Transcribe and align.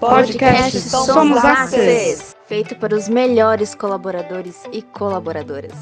Podcast 0.00 0.80
Somos 0.80 1.44
Access. 1.44 2.34
Feito 2.46 2.74
para 2.76 2.96
os 2.96 3.06
melhores 3.06 3.74
colaboradores 3.74 4.56
e 4.72 4.80
colaboradoras. 4.80 5.74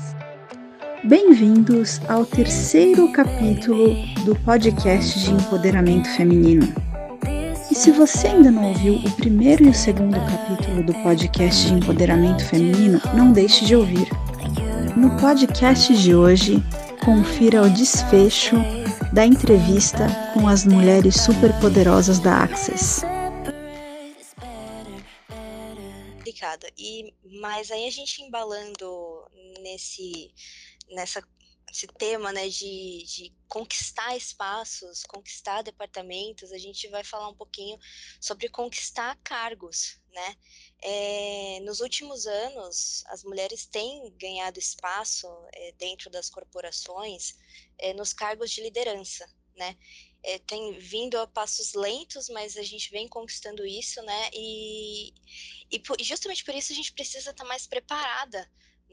Bem-vindos 1.05 2.01
ao 2.09 2.27
terceiro 2.27 3.13
capítulo 3.13 3.95
do 4.25 4.35
podcast 4.45 5.21
de 5.21 5.31
empoderamento 5.31 6.09
feminino. 6.17 6.67
E 7.71 7.75
se 7.77 7.93
você 7.93 8.27
ainda 8.27 8.51
não 8.51 8.65
ouviu 8.71 8.95
o 8.97 9.11
primeiro 9.13 9.63
e 9.63 9.69
o 9.69 9.75
segundo 9.75 10.19
capítulo 10.19 10.83
do 10.83 10.95
podcast 10.95 11.69
de 11.69 11.75
empoderamento 11.75 12.45
feminino, 12.45 13.01
não 13.15 13.31
deixe 13.31 13.65
de 13.67 13.77
ouvir. 13.77 14.09
No 14.97 15.17
podcast 15.21 15.97
de 15.97 16.17
hoje, 16.17 16.61
confira 17.05 17.63
o 17.63 17.71
desfecho 17.71 18.57
da 19.13 19.25
entrevista 19.25 20.09
com 20.35 20.49
as 20.49 20.67
mulheres 20.67 21.15
superpoderosas 21.15 22.19
da 22.19 22.43
Access. 22.43 23.07
E 26.77 27.15
mas 27.41 27.71
aí 27.71 27.87
a 27.87 27.91
gente 27.91 28.23
embalando 28.23 29.27
nesse 29.61 30.33
nessa 30.91 31.23
esse 31.71 31.87
tema 31.87 32.33
né, 32.33 32.49
de, 32.49 33.05
de 33.05 33.35
conquistar 33.47 34.17
espaços, 34.17 35.03
conquistar 35.05 35.63
departamentos, 35.63 36.53
a 36.53 36.59
gente 36.59 36.89
vai 36.89 37.05
falar 37.05 37.29
um 37.29 37.35
pouquinho 37.35 37.79
sobre 38.21 38.49
conquistar 38.49 39.19
cargos, 39.23 40.01
né? 40.11 40.37
É, 40.83 41.61
nos 41.65 41.81
últimos 41.81 42.27
anos, 42.27 43.05
as 43.07 43.23
mulheres 43.23 43.67
têm 43.67 44.15
ganhado 44.17 44.59
espaço 44.59 45.27
é, 45.53 45.73
dentro 45.73 46.11
das 46.11 46.31
corporações 46.31 47.37
é, 47.79 47.93
nos 47.93 48.13
cargos 48.13 48.51
de 48.51 48.63
liderança, 48.63 49.29
né? 49.59 49.77
É, 50.23 50.39
tem 50.39 50.73
vindo 50.79 51.19
a 51.19 51.27
passos 51.27 51.75
lentos, 51.75 52.29
mas 52.29 52.57
a 52.57 52.63
gente 52.63 52.91
vem 52.91 53.07
conquistando 53.09 53.65
isso, 53.67 54.03
né? 54.03 54.31
E, 54.33 55.13
e, 55.71 55.83
e 55.99 56.05
justamente 56.05 56.45
por 56.45 56.55
isso 56.55 56.73
a 56.73 56.77
gente 56.77 56.93
precisa 56.93 57.31
estar 57.31 57.45
mais 57.45 57.67
preparada 57.67 58.49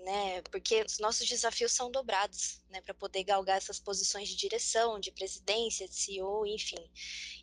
né? 0.05 0.41
Porque 0.43 0.83
os 0.83 0.99
nossos 0.99 1.27
desafios 1.27 1.71
são 1.71 1.89
dobrados, 1.89 2.61
né? 2.69 2.81
Para 2.81 2.93
poder 2.93 3.23
galgar 3.23 3.57
essas 3.57 3.79
posições 3.79 4.29
de 4.29 4.35
direção, 4.35 4.99
de 4.99 5.11
presidência, 5.11 5.87
de 5.87 5.95
CEO, 5.95 6.45
enfim. 6.45 6.89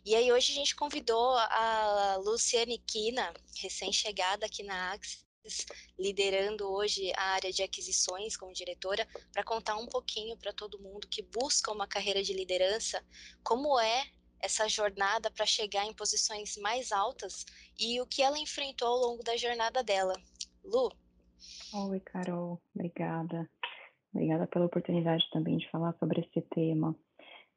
E 0.05 0.15
aí 0.15 0.31
hoje 0.31 0.51
a 0.51 0.55
gente 0.55 0.75
convidou 0.75 1.35
a 1.37 2.17
Luciane 2.23 2.77
Kina, 2.77 3.33
recém-chegada 3.57 4.45
aqui 4.45 4.63
na 4.63 4.93
Axis, 4.93 5.25
liderando 5.97 6.69
hoje 6.71 7.11
a 7.15 7.33
área 7.33 7.51
de 7.51 7.63
aquisições 7.63 8.37
como 8.37 8.53
diretora, 8.53 9.07
para 9.31 9.43
contar 9.43 9.77
um 9.77 9.87
pouquinho 9.87 10.37
para 10.37 10.53
todo 10.53 10.81
mundo 10.81 11.07
que 11.07 11.21
busca 11.21 11.71
uma 11.71 11.87
carreira 11.87 12.23
de 12.23 12.33
liderança, 12.33 13.03
como 13.43 13.79
é 13.79 14.05
essa 14.41 14.67
jornada 14.67 15.31
para 15.31 15.45
chegar 15.45 15.85
em 15.85 15.93
posições 15.93 16.57
mais 16.57 16.91
altas 16.91 17.45
e 17.79 18.01
o 18.01 18.05
que 18.05 18.21
ela 18.21 18.37
enfrentou 18.37 18.87
ao 18.87 18.99
longo 18.99 19.23
da 19.23 19.37
jornada 19.37 19.81
dela. 19.81 20.13
Lu, 20.63 20.91
Oi, 21.73 21.99
Carol, 22.01 22.61
obrigada. 22.75 23.49
Obrigada 24.13 24.47
pela 24.47 24.65
oportunidade 24.65 25.23
também 25.31 25.57
de 25.57 25.69
falar 25.69 25.93
sobre 25.97 26.21
esse 26.21 26.41
tema. 26.49 26.95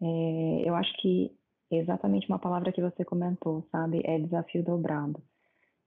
É, 0.00 0.68
eu 0.68 0.74
acho 0.74 0.92
que 1.00 1.36
exatamente 1.70 2.26
uma 2.28 2.38
palavra 2.38 2.72
que 2.72 2.80
você 2.80 3.04
comentou, 3.04 3.66
sabe, 3.70 4.00
é 4.04 4.18
desafio 4.18 4.64
dobrado. 4.64 5.22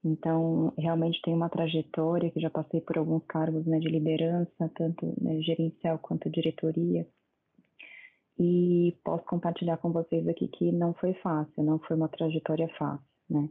Então, 0.03 0.73
realmente 0.77 1.21
tem 1.21 1.33
uma 1.33 1.49
trajetória 1.49 2.31
que 2.31 2.39
já 2.39 2.49
passei 2.49 2.79
por 2.79 2.97
alguns 2.97 3.23
cargos 3.25 3.65
né, 3.65 3.79
de 3.79 3.89
liderança, 3.89 4.71
tanto 4.75 5.13
né, 5.21 5.41
gerencial 5.41 5.99
quanto 5.99 6.29
diretoria. 6.29 7.05
E 8.37 8.97
posso 9.03 9.25
compartilhar 9.25 9.77
com 9.77 9.91
vocês 9.91 10.25
aqui 10.27 10.47
que 10.47 10.71
não 10.71 10.93
foi 10.93 11.13
fácil, 11.15 11.63
não 11.63 11.79
foi 11.79 11.97
uma 11.97 12.07
trajetória 12.07 12.69
fácil, 12.77 13.05
né? 13.29 13.49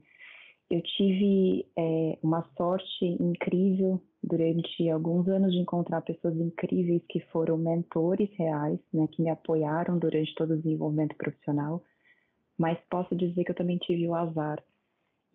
Eu 0.71 0.83
tive 0.83 1.67
é, 1.79 2.19
uma 2.23 2.43
sorte 2.57 3.05
incrível 3.05 4.03
durante 4.23 4.89
alguns 4.91 5.27
anos 5.27 5.53
de 5.53 5.59
encontrar 5.59 6.03
pessoas 6.03 6.37
incríveis 6.37 7.03
que 7.09 7.21
foram 7.33 7.57
mentores 7.57 8.29
reais, 8.37 8.79
né, 8.93 9.07
que 9.09 9.23
me 9.23 9.31
apoiaram 9.31 9.99
durante 9.99 10.35
todo 10.35 10.53
o 10.53 10.57
desenvolvimento 10.57 11.17
profissional, 11.17 11.83
mas 12.59 12.79
posso 12.91 13.15
dizer 13.17 13.45
que 13.45 13.51
eu 13.51 13.57
também 13.57 13.79
tive 13.79 14.07
o 14.09 14.15
azar 14.15 14.63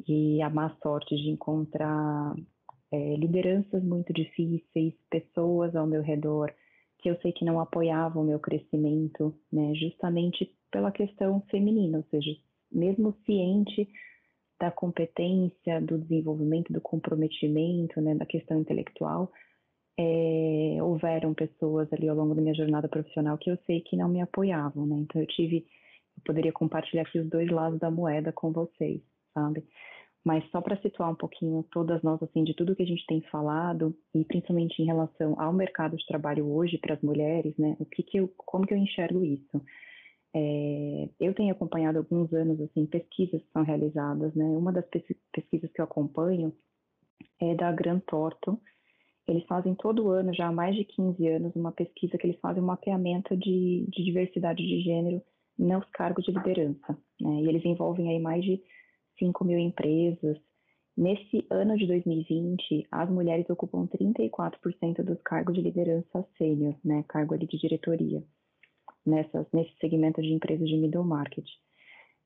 e 0.07 0.41
a 0.41 0.49
má 0.49 0.75
sorte 0.81 1.15
de 1.15 1.29
encontrar 1.29 2.35
é, 2.91 3.15
lideranças 3.15 3.83
muito 3.83 4.13
difíceis, 4.13 4.93
pessoas 5.09 5.75
ao 5.75 5.87
meu 5.87 6.01
redor 6.01 6.53
que 7.03 7.09
eu 7.09 7.19
sei 7.21 7.33
que 7.33 7.43
não 7.43 7.59
apoiavam 7.59 8.23
o 8.23 8.25
meu 8.25 8.39
crescimento, 8.39 9.35
né, 9.51 9.75
justamente 9.75 10.49
pela 10.71 10.89
questão 10.89 11.41
feminina, 11.51 11.97
ou 11.97 12.03
seja, 12.05 12.31
mesmo 12.71 13.13
ciente 13.25 13.89
da 14.57 14.71
competência, 14.71 15.81
do 15.81 15.97
desenvolvimento, 15.97 16.71
do 16.71 16.79
comprometimento, 16.79 17.99
né, 17.99 18.15
da 18.15 18.25
questão 18.25 18.61
intelectual, 18.61 19.29
é, 19.99 20.77
houveram 20.81 21.33
pessoas 21.33 21.91
ali 21.91 22.07
ao 22.07 22.15
longo 22.15 22.33
da 22.33 22.41
minha 22.41 22.55
jornada 22.55 22.87
profissional 22.87 23.37
que 23.37 23.51
eu 23.51 23.57
sei 23.65 23.81
que 23.81 23.97
não 23.97 24.07
me 24.07 24.21
apoiavam, 24.21 24.85
né? 24.85 24.95
Então 24.97 25.21
eu 25.21 25.27
tive, 25.27 25.67
eu 26.17 26.23
poderia 26.25 26.51
compartilhar 26.51 27.03
aqui 27.03 27.19
os 27.19 27.29
dois 27.29 27.49
lados 27.51 27.79
da 27.79 27.91
moeda 27.91 28.31
com 28.31 28.51
vocês, 28.51 29.01
sabe? 29.33 29.63
Mas 30.25 30.49
só 30.51 30.61
para 30.61 30.81
situar 30.81 31.11
um 31.11 31.15
pouquinho 31.15 31.63
todas 31.71 32.01
nós, 32.01 32.21
assim, 32.23 32.43
de 32.43 32.53
tudo 32.53 32.75
que 32.75 32.83
a 32.83 32.87
gente 32.87 33.05
tem 33.05 33.21
falado, 33.23 33.93
e 34.15 34.23
principalmente 34.23 34.81
em 34.81 34.85
relação 34.85 35.39
ao 35.39 35.51
mercado 35.51 35.97
de 35.97 36.05
trabalho 36.05 36.49
hoje 36.49 36.77
para 36.77 36.93
as 36.93 37.01
mulheres, 37.01 37.53
né? 37.57 37.75
O 37.79 37.85
que 37.85 38.03
que 38.03 38.17
eu, 38.17 38.33
como 38.37 38.65
que 38.65 38.73
eu 38.73 38.77
enxergo 38.77 39.23
isso? 39.23 39.61
É, 40.35 41.09
eu 41.19 41.33
tenho 41.33 41.51
acompanhado 41.51 41.99
alguns 41.99 42.33
anos 42.33 42.59
assim 42.61 42.85
pesquisas 42.85 43.41
que 43.41 43.51
são 43.51 43.63
realizadas, 43.63 44.33
né? 44.33 44.45
Uma 44.45 44.71
das 44.71 44.85
pesquisas 45.31 45.71
que 45.71 45.81
eu 45.81 45.85
acompanho 45.85 46.53
é 47.41 47.53
da 47.55 47.71
Grant 47.71 48.03
Thornton. 48.05 48.57
Eles 49.27 49.45
fazem 49.45 49.75
todo 49.75 50.09
ano, 50.09 50.33
já 50.33 50.47
há 50.47 50.51
mais 50.51 50.75
de 50.75 50.85
15 50.85 51.27
anos, 51.27 51.55
uma 51.55 51.71
pesquisa 51.71 52.17
que 52.17 52.27
eles 52.27 52.39
fazem 52.39 52.63
um 52.63 52.65
mapeamento 52.65 53.35
de, 53.37 53.85
de 53.89 54.03
diversidade 54.03 54.61
de 54.63 54.81
gênero 54.81 55.21
nos 55.57 55.85
cargos 55.91 56.25
de 56.25 56.31
liderança. 56.31 56.97
Né? 57.21 57.41
E 57.41 57.47
eles 57.47 57.63
envolvem 57.63 58.09
aí 58.09 58.19
mais 58.19 58.43
de 58.43 58.61
5 59.23 59.45
mil 59.45 59.57
empresas. 59.57 60.37
Nesse 60.95 61.45
ano 61.49 61.77
de 61.77 61.87
2020, 61.87 62.87
as 62.91 63.09
mulheres 63.09 63.49
ocupam 63.49 63.87
34% 63.87 65.03
dos 65.03 65.19
cargos 65.23 65.55
de 65.55 65.61
liderança 65.61 66.27
sênior, 66.37 66.75
né? 66.83 67.03
Cargo 67.07 67.33
ali 67.33 67.47
de 67.47 67.57
diretoria 67.57 68.23
nessas, 69.05 69.47
nesse 69.51 69.73
segmento 69.79 70.21
de 70.21 70.33
empresas 70.33 70.67
de 70.67 70.77
middle 70.77 71.03
market. 71.03 71.45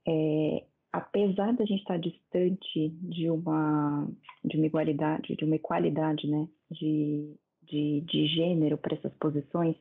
É, 0.07 0.63
apesar 0.91 1.53
da 1.53 1.66
gente 1.66 1.81
estar 1.81 1.97
distante 1.97 2.90
de 2.90 3.30
uma, 3.30 4.07
de 4.44 4.57
uma 4.57 4.66
igualdade, 4.66 5.36
de 5.36 5.46
uma 5.46 5.56
equalidade 5.56 6.28
né, 6.28 6.47
de, 6.72 7.36
de, 7.63 8.02
de 8.02 8.28
gênero 8.28 8.78
para 8.78 8.96
essas 8.96 9.13
posições, 9.16 9.75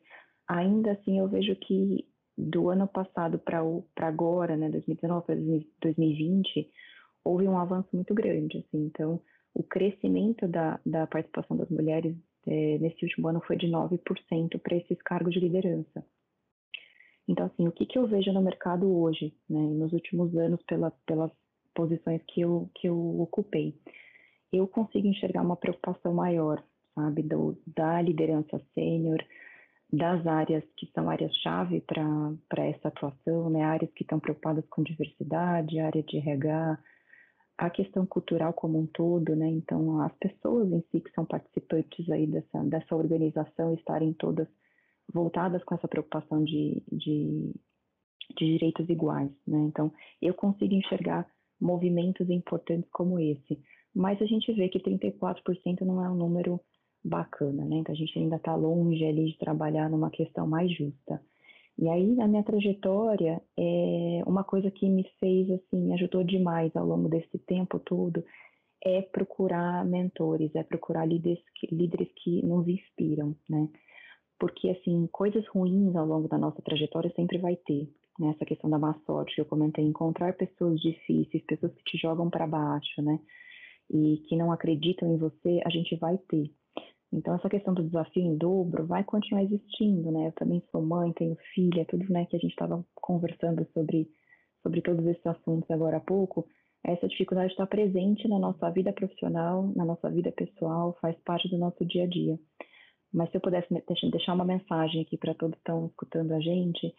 ainda 0.49 0.93
assim 0.93 1.19
eu 1.19 1.28
vejo 1.28 1.55
que 1.56 2.05
do 2.37 2.69
ano 2.69 2.87
passado 2.87 3.38
para 3.38 3.62
agora, 3.97 4.56
né, 4.56 4.69
2019 4.69 5.25
para 5.25 5.37
2020, 5.81 6.71
houve 7.26 7.48
um 7.48 7.59
avanço 7.59 7.88
muito 7.92 8.14
grande. 8.14 8.59
Assim, 8.59 8.87
então, 8.87 9.20
o 9.54 9.62
crescimento 9.62 10.47
da, 10.47 10.81
da 10.87 11.06
participação 11.06 11.56
das 11.56 11.69
mulheres 11.69 12.16
é, 12.47 12.78
nesse 12.78 13.04
último 13.04 13.28
ano 13.28 13.42
foi 13.47 13.56
de 13.56 13.66
9% 13.66 14.59
para 14.60 14.76
esses 14.76 15.00
cargos 15.03 15.34
de 15.34 15.41
liderança. 15.41 16.04
Então, 17.28 17.47
assim, 17.47 17.66
o 17.66 17.72
que, 17.72 17.84
que 17.87 17.98
eu 17.98 18.06
vejo 18.06 18.32
no 18.32 18.41
mercado 18.41 18.88
hoje, 18.88 19.34
né, 19.50 19.59
nos 19.59 19.92
últimos 19.92 20.34
anos, 20.37 20.62
pela, 20.62 20.92
pelas 21.04 21.32
posições 21.75 22.22
que 22.28 22.41
eu, 22.41 22.70
que 22.76 22.88
eu 22.88 23.20
ocupei? 23.20 23.75
Eu 24.53 24.69
consigo 24.69 25.08
enxergar 25.08 25.43
uma 25.43 25.56
preocupação 25.56 26.14
maior, 26.14 26.62
sabe, 26.94 27.22
do, 27.22 27.58
da 27.66 28.00
liderança 28.00 28.60
sênior, 28.75 29.19
das 29.93 30.25
áreas 30.26 30.62
que 30.76 30.88
são 30.94 31.10
áreas-chave 31.10 31.81
para 31.81 32.64
essa 32.64 32.88
atuação, 32.88 33.50
né, 33.50 33.64
áreas 33.64 33.91
que 33.93 34.04
estão 34.04 34.20
preocupadas 34.20 34.64
com 34.69 34.84
diversidade, 34.84 35.81
área 35.81 36.03
de 36.04 36.19
RH, 36.19 36.78
a 37.59 37.71
questão 37.71 38.05
cultural 38.05 38.53
como 38.53 38.79
um 38.79 38.87
todo, 38.87 39.35
né, 39.35 39.49
então 39.49 40.00
as 40.03 40.12
pessoas 40.17 40.70
em 40.70 40.82
si 40.91 41.00
que 41.00 41.11
são 41.12 41.25
participantes 41.25 42.08
aí 42.11 42.26
dessa, 42.26 42.62
dessa 42.64 42.94
organização 42.94 43.73
estarem 43.75 44.12
todas 44.12 44.47
voltadas 45.12 45.62
com 45.64 45.75
essa 45.75 45.88
preocupação 45.88 46.44
de, 46.44 46.82
de, 46.91 47.55
de 48.37 48.47
direitos 48.47 48.88
iguais, 48.88 49.31
né? 49.47 49.58
Então, 49.58 49.93
eu 50.20 50.35
consigo 50.35 50.75
enxergar 50.75 51.26
movimentos 51.61 52.29
importantes 52.29 52.91
como 52.91 53.19
esse, 53.19 53.59
mas 53.94 54.20
a 54.20 54.26
gente 54.26 54.52
vê 54.52 54.69
que 54.69 54.81
34% 54.81 55.81
não 55.82 56.05
é 56.05 56.11
um 56.11 56.17
número 56.17 56.61
bacana, 57.05 57.64
né? 57.64 57.76
Então, 57.76 57.94
a 57.94 57.99
gente 57.99 58.19
ainda 58.19 58.37
está 58.37 58.55
longe 58.55 59.05
ali 59.05 59.26
de 59.26 59.38
trabalhar 59.38 59.88
numa 59.88 60.11
questão 60.11 60.47
mais 60.47 60.70
justa. 60.76 61.20
E 61.78 61.88
aí, 61.88 62.14
na 62.14 62.26
minha 62.26 62.43
trajetória, 62.43 63.43
é 63.56 64.23
uma 64.26 64.43
coisa 64.43 64.70
que 64.70 64.88
me 64.88 65.05
fez, 65.20 65.50
assim, 65.50 65.81
me 65.82 65.93
ajudou 65.94 66.25
demais 66.25 66.75
ao 66.75 66.87
longo 66.87 67.08
desse 67.08 67.38
tempo 67.40 67.78
todo, 67.78 68.25
é 68.82 69.02
procurar 69.02 69.84
mentores, 69.84 70.55
é 70.55 70.62
procurar 70.62 71.06
líderes 71.06 71.43
que, 71.55 71.67
líderes 71.75 72.08
que 72.14 72.44
nos 72.44 72.67
inspiram, 72.67 73.37
né? 73.49 73.69
porque 74.38 74.70
assim 74.70 75.08
coisas 75.12 75.46
ruins 75.49 75.94
ao 75.96 76.06
longo 76.06 76.28
da 76.28 76.38
nossa 76.38 76.61
trajetória 76.62 77.12
sempre 77.14 77.38
vai 77.38 77.56
ter, 77.56 77.88
né? 78.19 78.34
questão 78.46 78.69
da 78.69 78.78
má 78.78 78.94
sorte 79.06 79.34
que 79.34 79.40
eu 79.40 79.46
comentei, 79.46 79.84
encontrar 79.84 80.37
pessoas 80.37 80.81
difíceis, 80.81 81.44
pessoas 81.44 81.73
que 81.75 81.84
te 81.84 81.99
jogam 81.99 82.31
para 82.31 82.46
baixo, 82.46 83.02
né? 83.02 83.19
E 83.90 84.19
que 84.28 84.37
não 84.37 84.50
acreditam 84.50 85.12
em 85.12 85.17
você, 85.17 85.61
a 85.64 85.70
gente 85.70 85.94
vai 85.96 86.19
ter. 86.28 86.50
Então, 87.12 87.35
essa 87.35 87.49
questão 87.49 87.73
do 87.73 87.85
desafio 87.85 88.23
em 88.23 88.37
dobro 88.37 88.87
vai 88.87 89.05
continuar 89.05 89.43
existindo, 89.44 90.11
né? 90.11 90.29
Eu 90.29 90.32
também 90.32 90.62
sou 90.70 90.82
mãe, 90.82 91.12
tenho 91.12 91.37
filha, 91.55 91.85
tudo 91.87 92.05
né, 92.11 92.26
que 92.26 92.37
a 92.37 92.38
gente 92.38 92.50
estava 92.50 92.85
conversando 92.94 93.67
sobre, 93.73 94.08
sobre 94.62 94.82
todos 94.82 95.06
esses 95.06 95.25
assuntos 95.26 95.70
agora 95.70 95.99
há 95.99 96.00
pouco. 96.00 96.47
Essa 96.85 97.08
dificuldade 97.08 97.53
está 97.53 97.67
presente 97.67 98.29
na 98.29 98.38
nossa 98.38 98.70
vida 98.70 98.93
profissional, 98.93 99.73
na 99.75 99.85
nossa 99.85 100.11
vida 100.11 100.31
pessoal, 100.32 100.97
faz 101.00 101.17
parte 101.25 101.49
do 101.49 101.58
nosso 101.58 101.85
dia 101.85 102.05
a 102.05 102.06
dia. 102.06 102.38
Mas 103.12 103.31
se 103.31 103.37
eu 103.37 103.41
pudesse 103.41 103.69
deixar 104.11 104.35
uma 104.35 104.44
mensagem 104.44 105.02
aqui 105.02 105.17
para 105.17 105.35
todos 105.35 105.55
que 105.55 105.61
estão 105.61 105.87
escutando 105.87 106.32
a 106.32 106.41
gente, 106.41 106.94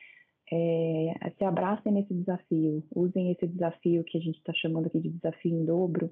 é, 0.51 1.31
se 1.37 1.43
abracem 1.43 1.91
nesse 1.91 2.13
desafio, 2.13 2.83
usem 2.95 3.31
esse 3.31 3.45
desafio 3.47 4.03
que 4.03 4.17
a 4.17 4.21
gente 4.21 4.37
está 4.37 4.53
chamando 4.53 4.87
aqui 4.87 4.99
de 4.99 5.09
desafio 5.09 5.53
em 5.53 5.65
dobro, 5.65 6.09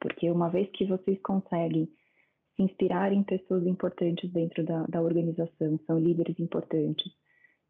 porque 0.00 0.30
uma 0.30 0.50
vez 0.50 0.68
que 0.70 0.84
vocês 0.84 1.20
conseguem 1.22 1.88
se 2.56 2.62
inspirar 2.62 3.12
em 3.12 3.22
pessoas 3.22 3.66
importantes 3.66 4.30
dentro 4.30 4.64
da, 4.64 4.84
da 4.86 5.02
organização, 5.02 5.78
são 5.86 5.98
líderes 5.98 6.38
importantes, 6.38 7.12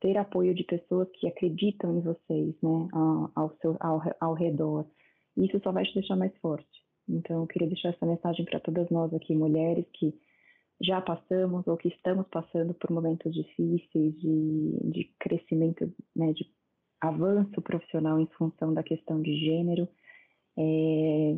ter 0.00 0.16
apoio 0.18 0.54
de 0.54 0.64
pessoas 0.64 1.08
que 1.14 1.26
acreditam 1.26 1.96
em 1.96 2.00
vocês, 2.00 2.54
né, 2.62 2.88
ao, 3.34 3.50
seu, 3.60 3.76
ao, 3.80 4.02
ao 4.20 4.34
redor, 4.34 4.86
isso 5.36 5.58
só 5.62 5.72
vai 5.72 5.84
te 5.84 5.94
deixar 5.94 6.16
mais 6.16 6.36
forte. 6.38 6.84
Então, 7.08 7.42
eu 7.42 7.46
queria 7.46 7.68
deixar 7.68 7.90
essa 7.90 8.06
mensagem 8.06 8.44
para 8.44 8.60
todas 8.60 8.88
nós 8.90 9.12
aqui, 9.12 9.34
mulheres 9.34 9.84
que 9.92 10.14
já 10.80 11.00
passamos 11.00 11.66
ou 11.66 11.76
que 11.76 11.88
estamos 11.88 12.26
passando 12.28 12.74
por 12.74 12.90
momentos 12.90 13.32
difíceis 13.32 14.18
de, 14.20 14.90
de 14.90 15.04
crescimento, 15.18 15.92
né, 16.14 16.32
de 16.32 16.46
avanço 17.00 17.60
profissional 17.62 18.18
em 18.18 18.26
função 18.38 18.72
da 18.72 18.82
questão 18.82 19.20
de 19.20 19.34
gênero. 19.36 19.88
É, 20.56 21.36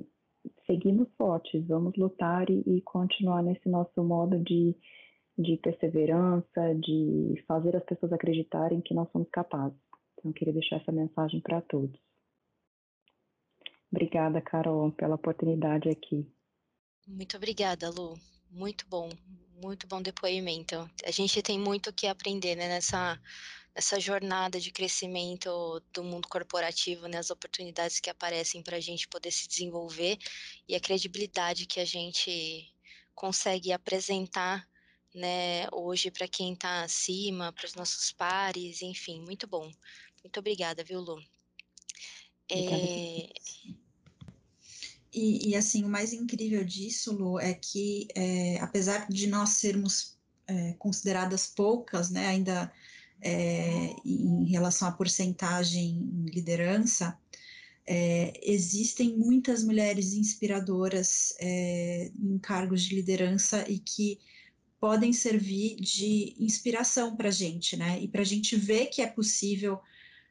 seguimos 0.67 1.09
fortes, 1.17 1.67
vamos 1.67 1.97
lutar 1.97 2.49
e, 2.51 2.63
e, 2.67 2.81
continuar 2.83 3.43
nesse 3.43 3.69
nosso 3.69 4.03
modo 4.03 4.39
de, 4.39 4.75
de 5.39 5.57
perseverança, 5.59 6.75
de 6.75 7.43
fazer 7.47 7.77
as 7.77 7.85
pessoas 7.85 8.13
acreditarem 8.13 8.81
que 8.81 8.95
nós 8.95 9.11
somos 9.13 9.29
capazes. 9.31 9.79
Então, 10.15 10.31
eu 10.31 10.35
queria 10.35 10.55
deixar 10.55 10.77
essa 10.77 10.93
mensagem 10.93 11.41
para 11.41 11.61
todos. 11.63 11.99
Obrigada, 13.91 14.41
Carol, 14.41 14.93
pela 14.93 15.15
oportunidade 15.15 15.89
aqui. 15.89 16.27
Muito 17.07 17.37
obrigada, 17.37 17.89
Lu. 17.91 18.15
Muito 18.51 18.87
bom, 18.89 19.11
muito 19.63 19.87
bom 19.87 20.01
depoimento. 20.01 20.91
A 21.05 21.11
gente 21.11 21.43
tem 21.43 21.59
muito 21.59 21.91
o 21.91 21.93
que 21.93 22.07
aprender 22.07 22.55
né, 22.57 22.69
nessa, 22.69 23.21
nessa 23.75 24.01
jornada 24.01 24.61
de 24.61 24.71
crescimento 24.71 25.83
do 25.93 26.03
mundo 26.03 26.29
corporativo, 26.29 27.07
né, 27.07 27.19
as 27.19 27.31
oportunidades 27.31 28.01
que 28.01 28.11
aparecem 28.11 28.63
para 28.63 28.77
a 28.77 28.81
gente 28.81 29.09
poder 29.09 29.31
se 29.31 29.47
desenvolver 29.47 30.19
e 30.69 30.75
a 30.75 30.81
credibilidade 30.81 31.67
que 31.67 31.81
a 31.81 31.85
gente 31.85 32.73
consegue 33.15 33.73
apresentar 33.73 34.69
né, 35.15 35.67
hoje 35.73 36.11
para 36.11 36.29
quem 36.29 36.53
está 36.53 36.83
acima, 36.83 37.53
para 37.53 37.67
os 37.67 37.75
nossos 37.75 38.13
pares, 38.13 38.83
enfim, 38.83 39.21
muito 39.23 39.47
bom. 39.47 39.71
Muito 40.23 40.41
obrigada, 40.41 40.85
viu, 40.85 41.01
Lu? 41.01 41.23
É, 42.51 43.33
e, 45.17 45.49
e, 45.49 45.57
assim, 45.57 45.83
o 45.83 45.89
mais 45.89 46.13
incrível 46.13 46.63
disso, 46.63 47.11
Lu, 47.11 47.41
é 47.41 47.55
que 47.55 48.07
é, 48.15 48.59
apesar 48.61 49.09
de 49.09 49.27
nós 49.27 49.51
sermos 49.51 50.19
é, 50.47 50.75
consideradas 50.75 51.47
poucas, 51.47 52.11
né, 52.11 52.27
ainda 52.27 52.71
é, 53.23 53.97
em 54.05 54.45
relação 54.45 54.87
à 54.87 54.93
porcentagem 54.93 55.91
em 55.91 56.27
liderança, 56.27 57.19
é, 57.87 58.39
existem 58.43 59.17
muitas 59.17 59.65
mulheres 59.65 60.13
inspiradoras 60.13 61.35
é, 61.41 62.13
em 62.15 62.39
cargos 62.39 62.83
de 62.83 62.95
liderança 62.95 63.65
e 63.71 63.79
que 63.79 64.19
podem 64.79 65.15
servir 65.15 65.77
de 65.77 66.37
inspiração 66.39 67.17
para 67.17 67.29
a 67.29 67.33
gente, 67.33 67.75
né, 67.75 67.99
e 68.03 68.07
para 68.07 68.21
a 68.21 68.25
gente 68.25 68.55
ver 68.55 68.87
que 68.87 69.01
é 69.01 69.07
possível 69.07 69.81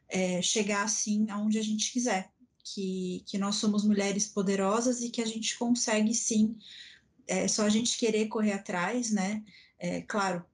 é, 0.08 0.40
chegar 0.40 0.84
assim 0.84 1.28
aonde 1.28 1.58
a 1.58 1.62
gente 1.62 1.90
quiser 1.90 2.30
que, 2.74 3.22
que 3.26 3.38
nós 3.38 3.56
somos 3.56 3.84
mulheres 3.84 4.26
poderosas 4.26 5.00
e 5.00 5.10
que 5.10 5.22
a 5.22 5.26
gente 5.26 5.56
consegue 5.56 6.12
sim, 6.12 6.56
é 7.28 7.46
só 7.46 7.62
a 7.62 7.68
gente 7.68 7.96
querer 7.96 8.26
correr 8.26 8.52
atrás, 8.52 9.12
né? 9.12 9.44
É, 9.78 10.00
claro, 10.02 10.44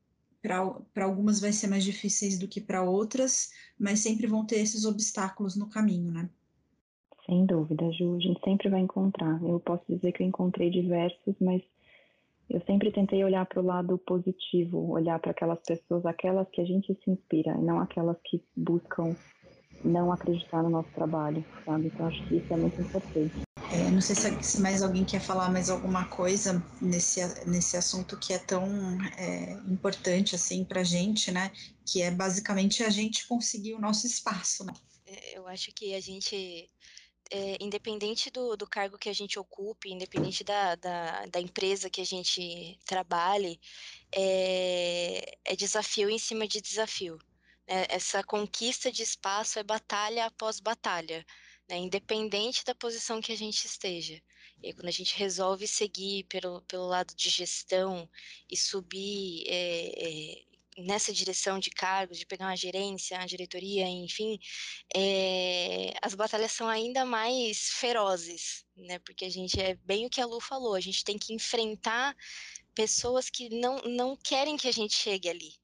para 0.42 1.04
algumas 1.04 1.40
vai 1.40 1.52
ser 1.52 1.68
mais 1.68 1.84
difíceis 1.84 2.38
do 2.38 2.48
que 2.48 2.60
para 2.60 2.82
outras, 2.82 3.50
mas 3.78 4.00
sempre 4.00 4.26
vão 4.26 4.44
ter 4.44 4.56
esses 4.56 4.84
obstáculos 4.84 5.56
no 5.56 5.68
caminho, 5.68 6.10
né? 6.10 6.28
Sem 7.24 7.46
dúvida, 7.46 7.90
Ju, 7.92 8.16
a 8.16 8.20
gente 8.20 8.40
sempre 8.44 8.68
vai 8.68 8.80
encontrar. 8.80 9.40
Eu 9.42 9.60
posso 9.60 9.84
dizer 9.88 10.12
que 10.12 10.22
eu 10.22 10.26
encontrei 10.26 10.70
diversos, 10.70 11.34
mas 11.40 11.62
eu 12.50 12.60
sempre 12.66 12.90
tentei 12.90 13.24
olhar 13.24 13.46
para 13.46 13.60
o 13.60 13.64
lado 13.64 13.96
positivo, 13.98 14.90
olhar 14.90 15.18
para 15.20 15.30
aquelas 15.30 15.60
pessoas, 15.60 16.04
aquelas 16.04 16.48
que 16.50 16.60
a 16.60 16.64
gente 16.64 16.92
se 17.02 17.10
inspira, 17.10 17.52
e 17.56 17.62
não 17.62 17.78
aquelas 17.78 18.16
que 18.24 18.42
buscam 18.56 19.16
não 19.84 20.12
acreditar 20.12 20.62
no 20.62 20.70
nosso 20.70 20.88
trabalho, 20.90 21.44
sabe? 21.64 21.86
Então 21.86 22.06
acho 22.06 22.28
que 22.28 22.36
isso 22.36 22.52
é 22.52 22.56
muito 22.56 22.80
importante. 22.80 23.42
É, 23.72 23.90
não 23.90 24.00
sei 24.00 24.16
se, 24.16 24.60
mais 24.60 24.82
alguém 24.82 25.04
quer 25.04 25.20
falar 25.20 25.50
mais 25.50 25.70
alguma 25.70 26.04
coisa 26.06 26.62
nesse, 26.80 27.20
nesse 27.46 27.76
assunto 27.76 28.18
que 28.18 28.32
é 28.32 28.38
tão 28.38 28.66
é, 29.16 29.52
importante 29.66 30.34
assim 30.34 30.64
para 30.64 30.80
a 30.80 30.84
gente, 30.84 31.30
né? 31.30 31.50
Que 31.86 32.02
é 32.02 32.10
basicamente 32.10 32.82
a 32.82 32.90
gente 32.90 33.26
conseguir 33.26 33.74
o 33.74 33.80
nosso 33.80 34.06
espaço, 34.06 34.64
né? 34.64 34.72
É, 35.06 35.38
eu 35.38 35.48
acho 35.48 35.72
que 35.72 35.94
a 35.94 36.00
gente 36.00 36.70
é, 37.30 37.56
independente 37.60 38.30
do, 38.30 38.56
do, 38.56 38.66
cargo 38.66 38.98
que 38.98 39.08
a 39.08 39.12
gente 39.14 39.38
ocupe, 39.38 39.90
independente 39.90 40.44
da, 40.44 40.74
da, 40.74 41.24
da 41.26 41.40
empresa 41.40 41.88
que 41.88 42.02
a 42.02 42.04
gente 42.04 42.78
trabalhe, 42.84 43.58
é, 44.14 45.38
é, 45.44 45.56
desafio 45.56 46.10
em 46.10 46.18
cima 46.18 46.46
de 46.46 46.60
desafio. 46.60 47.18
Né? 47.68 47.86
Essa 47.88 48.22
conquista 48.22 48.90
de 48.90 49.02
espaço 49.02 49.58
é 49.58 49.62
batalha 49.62 50.26
após 50.26 50.60
batalha, 50.60 51.24
né? 51.68 51.76
independente 51.76 52.64
da 52.64 52.74
posição 52.74 53.20
que 53.20 53.32
a 53.32 53.36
gente 53.36 53.66
esteja. 53.66 54.20
E 54.62 54.72
quando 54.72 54.88
a 54.88 54.92
gente 54.92 55.16
resolve 55.16 55.66
seguir 55.66 56.24
pelo, 56.24 56.62
pelo 56.62 56.86
lado 56.86 57.14
de 57.14 57.28
gestão 57.28 58.08
e 58.48 58.56
subir 58.56 59.44
é, 59.48 59.92
é, 59.96 60.82
nessa 60.82 61.12
direção 61.12 61.58
de 61.58 61.70
cargos, 61.70 62.18
de 62.18 62.26
pegar 62.26 62.46
uma 62.46 62.56
gerência, 62.56 63.18
uma 63.18 63.26
diretoria, 63.26 63.88
enfim, 63.88 64.38
é, 64.94 65.92
as 66.00 66.14
batalhas 66.14 66.52
são 66.52 66.68
ainda 66.68 67.04
mais 67.04 67.70
ferozes, 67.72 68.64
né? 68.76 68.98
Porque 69.00 69.24
a 69.24 69.30
gente 69.30 69.60
é 69.60 69.74
bem 69.74 70.06
o 70.06 70.10
que 70.10 70.20
a 70.20 70.26
Lu 70.26 70.40
falou, 70.40 70.74
a 70.74 70.80
gente 70.80 71.04
tem 71.04 71.18
que 71.18 71.34
enfrentar 71.34 72.16
pessoas 72.74 73.28
que 73.28 73.48
não, 73.50 73.82
não 73.82 74.16
querem 74.16 74.56
que 74.56 74.68
a 74.68 74.72
gente 74.72 74.94
chegue 74.94 75.28
ali 75.28 75.61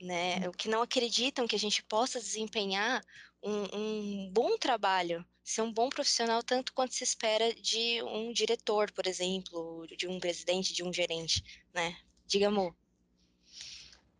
né, 0.00 0.50
que 0.56 0.68
não 0.68 0.82
acreditam 0.82 1.46
que 1.46 1.56
a 1.56 1.58
gente 1.58 1.82
possa 1.82 2.18
desempenhar 2.18 3.02
um, 3.42 3.76
um, 3.76 4.30
bom 4.32 4.56
trabalho, 4.58 5.24
ser 5.44 5.62
um 5.62 5.72
bom 5.72 5.88
profissional 5.88 6.42
tanto 6.42 6.72
quanto 6.72 6.94
se 6.94 7.04
espera 7.04 7.52
de 7.54 8.02
um 8.02 8.32
diretor, 8.32 8.90
por 8.92 9.06
exemplo, 9.06 9.86
de 9.96 10.06
um 10.06 10.18
presidente, 10.18 10.72
de 10.72 10.82
um 10.82 10.92
gerente, 10.92 11.42
né? 11.74 11.96
Diga, 12.26 12.48
amor. 12.48 12.74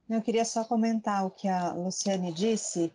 Eu 0.08 0.20
queria 0.20 0.44
só 0.44 0.64
comentar 0.64 1.24
o 1.24 1.30
que 1.30 1.46
a 1.46 1.72
Luciane 1.72 2.32
disse, 2.32 2.92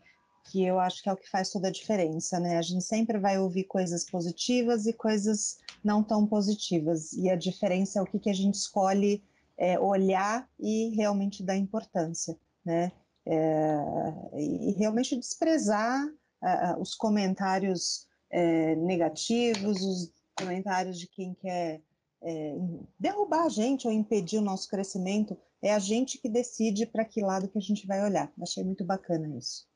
que 0.51 0.63
eu 0.63 0.79
acho 0.79 1.01
que 1.01 1.09
é 1.09 1.13
o 1.13 1.17
que 1.17 1.29
faz 1.29 1.49
toda 1.49 1.69
a 1.69 1.71
diferença, 1.71 2.39
né? 2.39 2.57
A 2.57 2.61
gente 2.61 2.83
sempre 2.83 3.17
vai 3.17 3.39
ouvir 3.39 3.63
coisas 3.63 4.03
positivas 4.03 4.85
e 4.85 4.93
coisas 4.93 5.59
não 5.83 6.03
tão 6.03 6.27
positivas, 6.27 7.13
e 7.13 7.29
a 7.29 7.35
diferença 7.35 7.99
é 7.99 8.01
o 8.01 8.05
que, 8.05 8.19
que 8.19 8.29
a 8.29 8.33
gente 8.33 8.55
escolhe 8.55 9.23
é, 9.57 9.79
olhar 9.79 10.47
e 10.59 10.89
realmente 10.95 11.41
dar 11.41 11.55
importância 11.55 12.37
né? 12.65 12.91
É, 13.27 13.77
e 14.37 14.71
realmente 14.73 15.15
desprezar 15.15 16.05
uh, 16.05 16.79
os 16.79 16.93
comentários 16.93 18.07
é, 18.29 18.75
negativos, 18.75 19.81
os 19.81 20.11
comentários 20.37 20.99
de 20.99 21.07
quem 21.07 21.33
quer 21.33 21.81
é, 22.21 22.55
derrubar 22.99 23.45
a 23.45 23.49
gente 23.49 23.87
ou 23.87 23.93
impedir 23.93 24.37
o 24.37 24.43
nosso 24.43 24.67
crescimento. 24.69 25.37
É 25.61 25.73
a 25.73 25.79
gente 25.79 26.17
que 26.17 26.29
decide 26.29 26.85
para 26.85 27.05
que 27.05 27.21
lado 27.21 27.47
que 27.47 27.57
a 27.57 27.61
gente 27.61 27.87
vai 27.87 28.03
olhar. 28.03 28.31
Achei 28.41 28.63
muito 28.63 28.83
bacana 28.83 29.27
isso. 29.37 29.67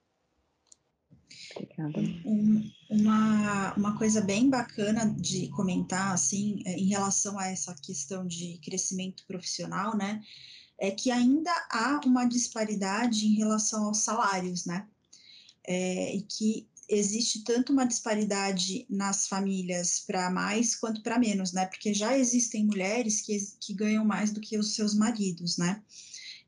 Obrigada. 1.56 2.00
Um, 2.26 2.72
uma, 2.90 3.74
uma 3.76 3.98
coisa 3.98 4.22
bem 4.22 4.50
bacana 4.50 5.14
de 5.18 5.48
comentar, 5.50 6.14
assim, 6.14 6.62
é, 6.66 6.74
em 6.78 6.88
relação 6.88 7.38
a 7.38 7.48
essa 7.48 7.74
questão 7.76 8.26
de 8.26 8.60
crescimento 8.64 9.26
profissional, 9.28 9.96
né? 9.98 10.22
é 10.80 10.90
que 10.90 11.12
ainda 11.12 11.52
há 11.70 12.02
uma 12.06 12.26
disparidade 12.26 13.28
em 13.28 13.36
relação 13.36 13.86
aos 13.86 14.00
salários, 14.00 14.66
né? 14.66 14.88
É, 15.68 16.16
e 16.16 16.22
que 16.22 16.68
existe 16.88 17.44
tanto 17.44 17.72
uma 17.72 17.86
disparidade 17.86 18.88
nas 18.90 19.28
famílias 19.28 20.00
para 20.00 20.32
mais 20.32 20.76
quanto 20.76 21.04
para 21.04 21.20
menos, 21.20 21.52
né? 21.52 21.66
Porque 21.66 21.94
já 21.94 22.18
existem 22.18 22.66
mulheres 22.66 23.22
que, 23.22 23.38
que 23.60 23.74
ganham 23.74 24.06
mais 24.06 24.32
do 24.32 24.40
que 24.40 24.58
os 24.58 24.74
seus 24.74 24.96
maridos, 24.96 25.58
né? 25.58 25.84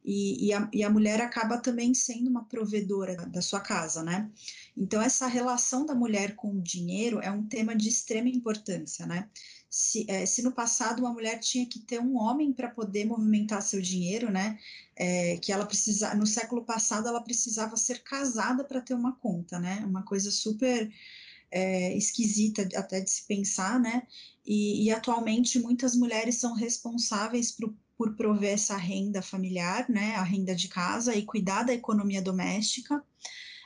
E, 0.04 0.48
e, 0.48 0.54
a, 0.54 0.70
e, 0.74 0.84
a, 0.84 0.90
mulher 0.90 1.22
acaba 1.22 1.58
também 1.58 1.94
sendo 1.94 2.30
uma 2.30 2.44
provedora 2.44 3.16
da 3.28 3.42
sua 3.42 3.60
casa, 3.60 4.04
né? 4.04 4.30
Então, 4.76 5.02
essa 5.02 5.28
relação 5.28 5.86
da 5.86 5.94
mulher 5.94 6.36
com 6.36 6.56
o 6.56 6.62
dinheiro 6.62 7.20
é 7.20 7.32
um 7.32 7.46
tema 7.46 7.76
de 7.76 7.88
extrema 7.88 8.28
importância, 8.28 9.06
né? 9.06 9.30
Se, 9.70 10.06
é, 10.10 10.26
se 10.26 10.42
no 10.42 10.52
passado 10.52 11.00
uma 11.00 11.14
mulher 11.14 11.40
tinha 11.40 11.66
que 11.66 11.80
ter 11.80 12.00
um 12.00 12.18
homem 12.18 12.52
para 12.52 12.70
poder 12.70 13.06
movimentar 13.06 13.62
seu 13.62 13.80
dinheiro, 13.80 14.32
né? 14.32 14.58
É, 14.96 15.38
que 15.38 15.52
ela 15.52 15.66
precisa, 15.66 16.14
no 16.16 16.26
século 16.26 16.64
passado 16.64 17.08
ela 17.08 17.22
precisava 17.22 17.78
ser 17.78 18.04
casada 18.04 18.64
para 18.64 18.82
ter 18.82 18.96
uma 18.96 19.16
conta, 19.16 19.60
né? 19.60 19.84
Uma 19.86 20.04
coisa 20.04 20.32
super 20.32 20.92
é, 21.52 21.96
esquisita 21.96 22.68
até 22.76 23.02
de 23.02 23.10
se 23.12 23.24
pensar, 23.24 23.80
né? 23.80 24.08
E, 24.46 24.86
e 24.86 24.92
atualmente 24.92 25.60
muitas 25.60 25.96
mulheres 25.96 26.36
são 26.36 26.56
responsáveis 26.56 27.52
por 28.02 28.16
prover 28.16 28.54
essa 28.54 28.76
renda 28.76 29.22
familiar, 29.22 29.88
né, 29.88 30.16
a 30.16 30.24
renda 30.24 30.56
de 30.56 30.68
casa 30.68 31.14
e 31.14 31.24
cuidar 31.24 31.62
da 31.62 31.72
economia 31.72 32.20
doméstica. 32.20 33.04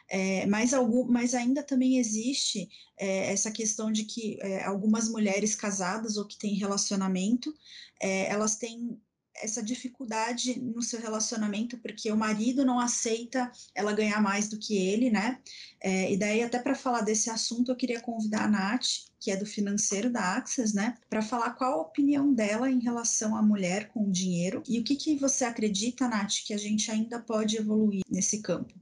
É, 0.10 0.46
mas, 0.46 0.74
algum, 0.74 1.06
mas 1.06 1.34
ainda 1.34 1.64
também 1.64 2.00
existe 2.00 2.68
é, 2.98 3.32
essa 3.32 3.50
questão 3.50 3.90
de 3.90 4.04
que 4.04 4.38
é, 4.42 4.66
algumas 4.66 5.08
mulheres 5.08 5.56
casadas 5.56 6.18
ou 6.18 6.28
que 6.28 6.38
têm 6.38 6.54
relacionamento, 6.54 7.56
é, 7.98 8.30
elas 8.30 8.58
têm 8.58 9.00
essa 9.42 9.62
dificuldade 9.62 10.60
no 10.60 10.82
seu 10.82 11.00
relacionamento, 11.00 11.78
porque 11.78 12.12
o 12.12 12.18
marido 12.18 12.66
não 12.66 12.80
aceita 12.80 13.52
ela 13.74 13.94
ganhar 13.94 14.22
mais 14.22 14.50
do 14.50 14.58
que 14.58 14.78
ele, 14.78 15.10
né? 15.10 15.40
É, 15.82 16.12
e 16.12 16.18
daí, 16.18 16.44
até 16.44 16.60
para 16.60 16.76
falar 16.76 17.02
desse 17.02 17.30
assunto, 17.30 17.72
eu 17.72 17.76
queria 17.76 18.00
convidar 18.00 18.46
a 18.46 18.48
Nath, 18.48 18.86
que 19.20 19.32
é 19.32 19.36
do 19.36 19.46
financeiro 19.46 20.10
da 20.10 20.36
Access, 20.36 20.76
né, 20.76 20.98
para 21.10 21.22
falar 21.22 21.52
qual 21.52 21.74
a 21.74 21.82
opinião 21.82 22.34
dela 22.34 22.70
em 22.70 22.80
relação 22.80 23.36
à 23.36 23.42
mulher 23.42 23.90
com 23.90 24.04
o 24.04 24.12
dinheiro 24.12 24.62
e 24.68 24.80
o 24.80 24.84
que, 24.84 24.96
que 24.96 25.18
você 25.18 25.46
acredita, 25.46 26.08
Nath, 26.08 26.44
que 26.46 26.54
a 26.54 26.58
gente 26.58 26.92
ainda 26.92 27.20
pode 27.20 27.58
evoluir 27.58 28.04
nesse 28.10 28.42
campo. 28.42 28.74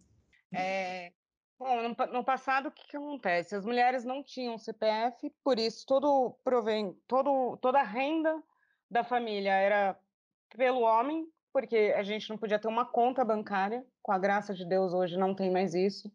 É, 0.52 1.12
Bom, 1.64 1.82
no, 1.82 1.96
no, 2.12 2.24
passado, 2.26 2.68
o 2.68 2.72
que, 2.72 2.86
que, 2.90 2.98
acontece? 2.98 3.56
As 3.56 3.64
mulheres 3.64 4.04
não 4.04 4.22
tinham 4.22 4.58
CPF, 4.58 5.30
por 5.42 5.58
isso 5.58 5.86
todo 5.86 6.36
provém, 6.44 6.94
todo, 7.08 7.56
toda 7.62 7.80
a 7.80 7.84
renda 7.84 8.44
da 8.92 9.02
família 9.02 9.54
era 9.54 9.98
pelo 10.56 10.82
homem, 10.82 11.26
porque 11.52 11.94
a 11.96 12.04
gente 12.04 12.30
não 12.30 12.38
podia 12.38 12.60
ter 12.60 12.68
uma 12.68 12.86
conta 12.86 13.24
bancária. 13.24 13.86
Com 14.02 14.12
a 14.12 14.18
graça 14.18 14.54
de 14.54 14.66
Deus, 14.66 14.94
hoje 14.94 15.18
não 15.18 15.36
tem 15.36 15.52
mais 15.52 15.74
isso. 15.74 16.12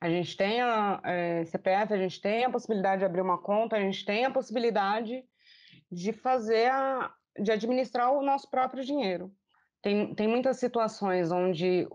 A 0.00 0.10
gente 0.10 0.36
tem 0.36 0.60
a 0.60 1.00
é, 1.04 1.44
CPF, 1.46 1.94
a 1.94 1.96
gente 1.96 2.20
tem 2.20 2.44
a 2.44 2.50
possibilidade 2.50 3.00
de 3.00 3.06
abrir 3.06 3.22
uma 3.22 3.40
conta, 3.40 3.76
a 3.76 3.80
gente 3.80 4.04
tem 4.04 4.24
a 4.24 4.30
possibilidade 4.30 5.24
de 5.90 6.12
fazer 6.12 6.70
a, 6.70 7.12
de 7.38 7.50
administrar 7.50 8.12
o 8.12 8.22
nosso 8.22 8.50
próprio 8.50 8.84
dinheiro. 8.84 9.32
Tem, 9.80 10.14
tem 10.14 10.28
muitas 10.28 10.58
situações 10.58 11.30
onde, 11.30 11.86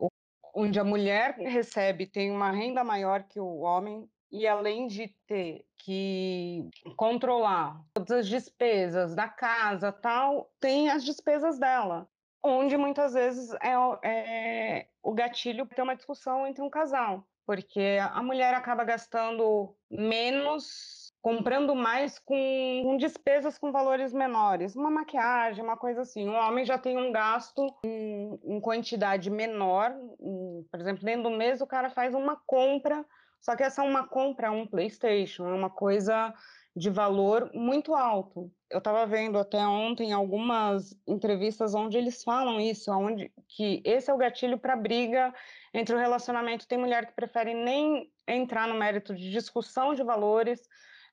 onde 0.56 0.80
a 0.80 0.84
mulher 0.84 1.36
recebe, 1.38 2.08
tem 2.08 2.32
uma 2.32 2.52
renda 2.52 2.84
maior 2.84 3.24
que 3.24 3.40
o 3.40 3.60
homem, 3.60 4.08
e 4.32 4.48
além 4.48 4.88
de 4.88 5.08
ter 5.28 5.66
que 5.78 6.70
controlar 6.96 7.82
todas 7.94 8.12
as 8.12 8.28
despesas 8.28 9.16
da 9.16 9.28
casa 9.28 9.92
tal, 9.92 10.52
tem 10.60 10.90
as 10.90 11.04
despesas 11.04 11.58
dela, 11.58 12.08
onde 12.44 12.78
muitas 12.78 13.14
vezes 13.14 13.52
é, 13.62 13.74
é 14.04 14.88
o 15.02 15.14
gatilho 15.14 15.66
ter 15.66 15.82
uma 15.82 15.96
discussão 15.96 16.46
entre 16.46 16.62
um 16.62 16.70
casal, 16.70 17.26
porque 17.46 17.98
a 18.02 18.22
mulher 18.22 18.54
acaba 18.54 18.84
gastando 18.84 19.76
menos, 19.90 21.12
comprando 21.22 21.74
mais 21.74 22.20
com, 22.20 22.82
com 22.84 22.98
despesas 22.98 23.58
com 23.58 23.72
valores 23.72 24.14
menores, 24.14 24.76
uma 24.76 24.92
maquiagem, 24.92 25.64
uma 25.64 25.76
coisa 25.76 26.02
assim. 26.02 26.30
O 26.30 26.34
homem 26.34 26.64
já 26.64 26.78
tem 26.78 26.98
um 26.98 27.12
gasto 27.12 27.66
em, 27.84 28.40
em 28.44 28.62
quantidade 28.62 29.30
menor, 29.30 29.92
em, 30.20 30.64
por 30.70 30.80
exemplo, 30.80 31.04
dentro 31.04 31.24
do 31.24 31.38
mês 31.38 31.62
o 31.62 31.68
cara 31.68 31.90
faz 31.90 32.14
uma 32.14 32.40
compra 32.46 33.04
só 33.42 33.56
que 33.56 33.64
essa 33.64 33.84
é 33.84 33.88
uma 33.88 34.08
compra, 34.08 34.52
um 34.52 34.68
PlayStation, 34.68 35.48
é 35.48 35.54
uma 35.54 35.70
coisa 35.70 36.34
de 36.76 36.90
valor 36.90 37.50
muito 37.54 37.96
alto. 37.96 38.52
Eu 38.70 38.78
estava 38.78 39.06
vendo 39.06 39.38
até 39.38 39.58
ontem 39.66 40.14
algumas 40.14 40.96
entrevistas 41.08 41.74
onde 41.74 41.98
eles 41.98 42.24
falam 42.24 42.60
isso, 42.60 42.92
onde 42.92 43.32
que 43.48 43.82
esse 43.84 44.10
é 44.10 44.14
o 44.14 44.18
gatilho 44.18 44.58
para 44.58 44.76
briga 44.76 45.34
entre 45.74 45.96
o 45.96 46.00
relacionamento. 46.00 46.68
Tem 46.68 46.78
mulher 46.78 47.08
que 47.08 47.14
prefere 47.14 47.54
nem 47.54 48.12
entrar 48.28 48.68
no 48.68 48.76
mérito 48.76 49.16
de 49.16 49.32
discussão 49.32 49.96
de 49.96 50.04
valores, 50.04 50.62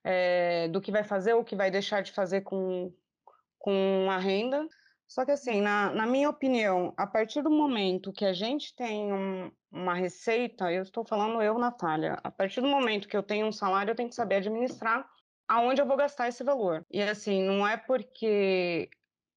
é, 0.04 0.68
do 0.68 0.80
que 0.80 0.92
vai 0.92 1.02
fazer 1.02 1.34
ou 1.34 1.42
que 1.42 1.56
vai 1.56 1.70
deixar 1.70 2.02
de 2.02 2.12
fazer 2.12 2.42
com, 2.42 2.92
com 3.58 4.06
a 4.10 4.18
renda. 4.18 4.68
Só 5.08 5.24
que 5.24 5.30
assim, 5.30 5.60
na, 5.60 5.92
na 5.92 6.06
minha 6.06 6.28
opinião, 6.28 6.92
a 6.96 7.06
partir 7.06 7.42
do 7.42 7.50
momento 7.50 8.12
que 8.12 8.24
a 8.24 8.32
gente 8.32 8.74
tem 8.74 9.12
um, 9.12 9.50
uma 9.70 9.94
receita, 9.94 10.72
eu 10.72 10.82
estou 10.82 11.04
falando 11.04 11.40
eu, 11.40 11.58
Natália, 11.58 12.18
a 12.24 12.30
partir 12.30 12.60
do 12.60 12.66
momento 12.66 13.06
que 13.08 13.16
eu 13.16 13.22
tenho 13.22 13.46
um 13.46 13.52
salário, 13.52 13.92
eu 13.92 13.94
tenho 13.94 14.08
que 14.08 14.14
saber 14.14 14.36
administrar 14.36 15.08
aonde 15.48 15.80
eu 15.80 15.86
vou 15.86 15.96
gastar 15.96 16.28
esse 16.28 16.42
valor. 16.42 16.84
E 16.90 17.00
assim, 17.00 17.42
não 17.42 17.66
é 17.66 17.76
porque 17.76 18.90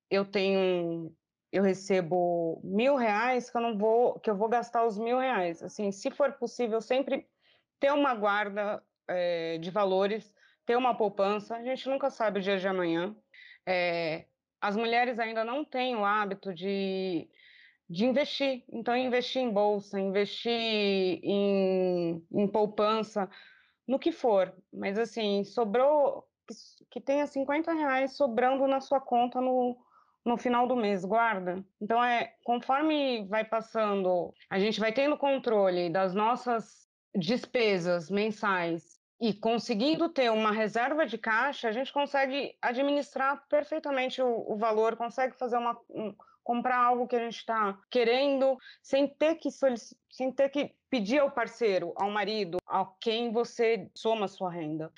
eu 0.10 0.26
tenho, 0.26 1.16
eu 1.52 1.62
recebo 1.62 2.60
mil 2.64 2.96
reais 2.96 3.50
que 3.50 3.58
eu 3.58 3.62
não 3.62 3.78
vou, 3.78 4.20
que 4.20 4.30
eu 4.30 4.36
vou 4.36 4.50
gastar 4.50 4.86
os 4.86 4.98
mil 4.98 5.20
reais. 5.20 5.62
Assim, 5.62 5.92
se 5.92 6.10
for 6.10 6.34
possível, 6.34 6.82
sempre 6.82 7.28
ter 7.80 7.92
uma 7.94 8.16
guarda 8.16 8.84
é, 9.08 9.58
de 9.60 9.70
valores, 9.70 10.34
ter 10.66 10.76
uma 10.76 10.96
poupança. 10.96 11.56
A 11.56 11.64
gente 11.64 11.88
nunca 11.88 12.10
sabe 12.10 12.40
o 12.40 12.42
dia 12.42 12.58
de 12.58 12.68
amanhã. 12.68 13.16
É, 13.68 14.29
as 14.62 14.76
mulheres 14.76 15.20
ainda 15.20 15.44
não 15.44 15.64
têm 15.64 15.96
o 15.96 16.06
hábito 16.06 16.54
de 16.54 17.30
de 17.90 18.06
investir. 18.06 18.64
Então, 18.72 18.96
investir 18.96 19.42
em 19.42 19.50
bolsa, 19.50 20.00
investir 20.00 20.52
em, 20.52 22.24
em 22.32 22.48
poupança, 22.48 23.28
no 23.88 23.98
que 23.98 24.12
for. 24.12 24.54
Mas, 24.72 25.00
assim, 25.00 25.44
sobrou, 25.44 26.24
que 26.92 27.02
tenha 27.02 27.26
50 27.26 27.74
reais 27.74 28.16
sobrando 28.16 28.68
na 28.68 28.80
sua 28.80 29.02
conta 29.02 29.42
no, 29.42 29.76
no 30.24 30.38
final 30.38 30.68
do 30.68 30.76
mês, 30.76 31.04
guarda. 31.04 31.66
Então, 31.82 32.04
é 32.04 32.36
conforme 32.44 33.26
vai 33.28 33.44
passando, 33.44 34.34
a 34.50 34.60
gente 34.60 34.80
vai 34.80 34.94
tendo 34.94 35.18
controle 35.18 35.90
das 35.90 36.14
nossas 36.14 36.88
despesas 37.16 38.12
mensais 38.12 38.99
e 39.20 39.34
conseguindo 39.34 40.08
ter 40.08 40.32
uma 40.32 40.52
reserva 40.52 41.06
de 41.06 41.18
caixa, 41.18 41.68
a 41.68 41.72
gente 41.72 41.92
consegue 41.92 42.56
administrar 42.62 43.46
perfeitamente 43.50 44.22
o, 44.22 44.54
o 44.54 44.56
valor, 44.56 44.96
consegue 44.96 45.38
fazer 45.38 45.58
uma, 45.58 45.78
um, 45.90 46.16
comprar 46.44 46.78
algo 46.78 47.08
que 47.08 47.16
a 47.16 47.20
gente 47.20 47.38
está 47.38 47.78
querendo, 47.90 48.58
sem 48.82 49.08
ter 49.08 49.36
que 49.36 49.50
sem 49.52 50.32
ter 50.32 50.50
que 50.50 50.74
pedir 50.90 51.20
ao 51.20 51.32
parceiro, 51.32 51.94
ao 51.96 52.10
marido, 52.10 52.58
a 52.66 52.86
quem 53.00 53.32
você 53.32 53.90
soma 53.94 54.28
sua 54.28 54.50
renda. 54.50 54.92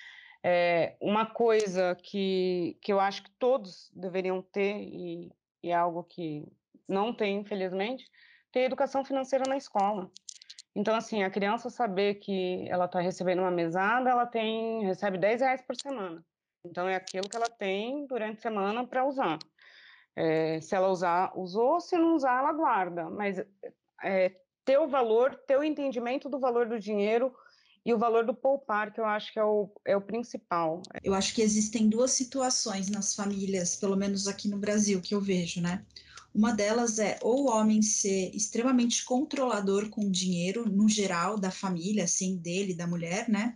É 0.44 0.96
uma 1.02 1.26
coisa 1.26 1.96
que, 2.02 2.78
que 2.82 2.94
eu 2.94 3.00
acho 3.00 3.24
que 3.24 3.32
todos 3.32 3.92
deveriam 3.94 4.42
ter, 4.42 4.78
e, 4.78 5.32
e 5.64 5.70
é 5.70 5.74
algo 5.74 6.04
que 6.04 6.46
não 6.88 7.14
tem, 7.14 7.38
infelizmente, 7.38 8.10
ter 8.52 8.62
educação 8.62 9.04
financeira 9.04 9.46
na 9.48 9.58
escola. 9.58 10.12
Então, 10.76 10.96
assim, 10.96 11.24
a 11.24 11.30
criança 11.30 11.70
saber 11.70 12.16
que 12.16 12.66
ela 12.70 12.86
está 12.86 13.00
recebendo 13.02 13.40
uma 13.40 13.52
mesada, 13.52 14.10
ela 14.10 14.26
tem 14.26 14.86
recebe 14.86 15.18
10 15.18 15.42
reais 15.42 15.62
por 15.62 15.76
semana. 15.76 16.24
Então, 16.66 16.88
é 16.88 16.96
aquilo 16.96 17.28
que 17.28 17.36
ela 17.36 17.50
tem 17.50 18.06
durante 18.08 18.38
a 18.38 18.42
semana 18.42 18.88
para 18.88 19.06
usar. 19.06 19.38
É, 20.16 20.62
se 20.62 20.76
ela 20.76 20.90
usar, 20.90 21.32
usou, 21.38 21.80
se 21.80 21.98
não 21.98 22.16
usar, 22.16 22.40
ela 22.40 22.54
guarda. 22.54 23.10
Mas 23.10 23.44
é, 24.04 24.36
ter 24.64 24.78
o 24.78 24.88
valor, 24.88 25.36
ter 25.48 25.58
o 25.58 25.64
entendimento 25.64 26.30
do 26.30 26.40
valor 26.40 26.68
do 26.68 26.80
dinheiro 26.80 27.34
e 27.86 27.94
o 27.94 27.98
valor 27.98 28.26
do 28.26 28.34
poupar, 28.34 28.94
que 28.94 29.00
eu 29.00 29.06
acho 29.06 29.34
que 29.34 29.40
é 29.40 29.44
o, 29.44 29.70
é 29.86 29.98
o 29.98 30.02
principal. 30.02 30.82
Eu 31.04 31.14
acho 31.14 31.34
que 31.34 31.42
existem 31.42 31.90
duas 31.90 32.12
situações 32.12 32.90
nas 32.90 33.16
famílias, 33.16 33.76
pelo 33.76 33.96
menos 33.96 34.28
aqui 34.28 34.48
no 34.48 34.58
Brasil, 34.58 35.02
que 35.02 35.16
eu 35.16 35.20
vejo, 35.20 35.62
né? 35.62 35.84
Uma 36.34 36.54
delas 36.54 36.98
é 36.98 37.20
ou 37.22 37.46
o 37.46 37.50
homem 37.50 37.82
ser 37.82 38.34
extremamente 38.34 39.04
controlador 39.04 39.90
com 39.90 40.06
o 40.06 40.12
dinheiro, 40.12 40.68
no 40.70 40.88
geral, 40.88 41.38
da 41.38 41.52
família, 41.52 42.06
assim, 42.06 42.38
dele, 42.38 42.74
da 42.74 42.88
mulher, 42.88 43.28
né? 43.30 43.56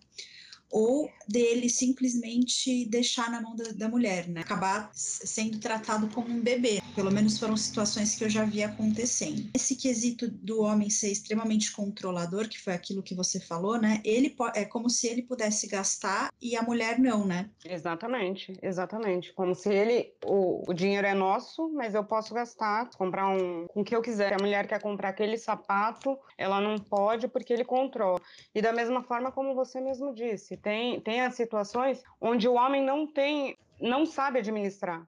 Ou 0.71 1.09
dele 1.27 1.69
simplesmente 1.69 2.85
deixar 2.85 3.29
na 3.31 3.41
mão 3.41 3.55
da, 3.55 3.71
da, 3.71 3.89
mulher, 3.89 4.27
né? 4.27 4.41
Acabar 4.41 4.89
sendo 4.93 5.59
tratado 5.59 6.07
como 6.09 6.29
um 6.29 6.41
bebê. 6.41 6.81
Pelo 6.95 7.11
menos 7.11 7.37
foram 7.39 7.57
situações 7.57 8.15
que 8.15 8.23
eu 8.23 8.29
já 8.29 8.45
vi 8.45 8.63
acontecendo. 8.63 9.49
Esse 9.53 9.75
quesito 9.75 10.29
do 10.29 10.61
homem 10.61 10.89
ser 10.89 11.11
extremamente 11.11 11.71
controlador, 11.71 12.47
que 12.47 12.59
foi 12.59 12.73
aquilo 12.73 13.03
que 13.03 13.15
você 13.15 13.39
falou, 13.39 13.79
né? 13.79 14.01
Ele 14.03 14.35
é 14.53 14.65
como 14.65 14.89
se 14.89 15.07
ele 15.07 15.21
pudesse 15.21 15.67
gastar 15.67 16.29
e 16.41 16.55
a 16.55 16.61
mulher 16.61 16.99
não, 16.99 17.25
né? 17.25 17.49
Exatamente, 17.63 18.53
exatamente. 18.61 19.33
Como 19.33 19.55
se 19.55 19.69
ele, 19.69 20.13
o, 20.25 20.69
o 20.69 20.73
dinheiro 20.73 21.07
é 21.07 21.13
nosso, 21.13 21.71
mas 21.73 21.95
eu 21.95 22.03
posso 22.03 22.33
gastar, 22.33 22.89
comprar 22.97 23.27
um 23.29 23.67
com 23.67 23.81
o 23.81 23.83
que 23.83 23.95
eu 23.95 24.01
quiser. 24.01 24.29
Se 24.29 24.35
a 24.35 24.43
mulher 24.43 24.67
quer 24.67 24.81
comprar 24.81 25.09
aquele 25.09 25.37
sapato, 25.37 26.17
ela 26.37 26.61
não 26.61 26.77
pode 26.77 27.27
porque 27.27 27.53
ele 27.53 27.65
controla. 27.65 28.19
E 28.53 28.61
da 28.61 28.71
mesma 28.71 29.03
forma 29.03 29.31
como 29.31 29.55
você 29.55 29.81
mesmo 29.81 30.13
disse, 30.13 30.54
tem, 30.57 30.99
tem 31.01 31.21
as 31.21 31.35
situações 31.35 32.03
onde 32.19 32.47
o 32.47 32.53
homem 32.53 32.83
não 32.83 33.05
tem, 33.11 33.57
não 33.79 34.05
sabe 34.05 34.39
administrar. 34.39 35.07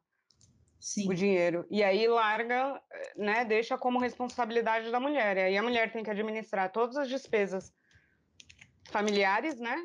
Sim. 0.79 1.09
o 1.09 1.13
dinheiro. 1.13 1.65
E 1.69 1.83
aí 1.83 2.07
larga, 2.07 2.81
né, 3.15 3.43
deixa 3.43 3.77
como 3.77 3.99
responsabilidade 3.99 4.91
da 4.91 4.99
mulher. 4.99 5.35
E 5.35 5.41
aí 5.41 5.57
a 5.57 5.63
mulher 5.63 5.91
tem 5.91 6.03
que 6.03 6.09
administrar 6.09 6.71
todas 6.71 6.95
as 6.95 7.09
despesas 7.09 7.73
familiares, 8.89 9.59
né? 9.59 9.75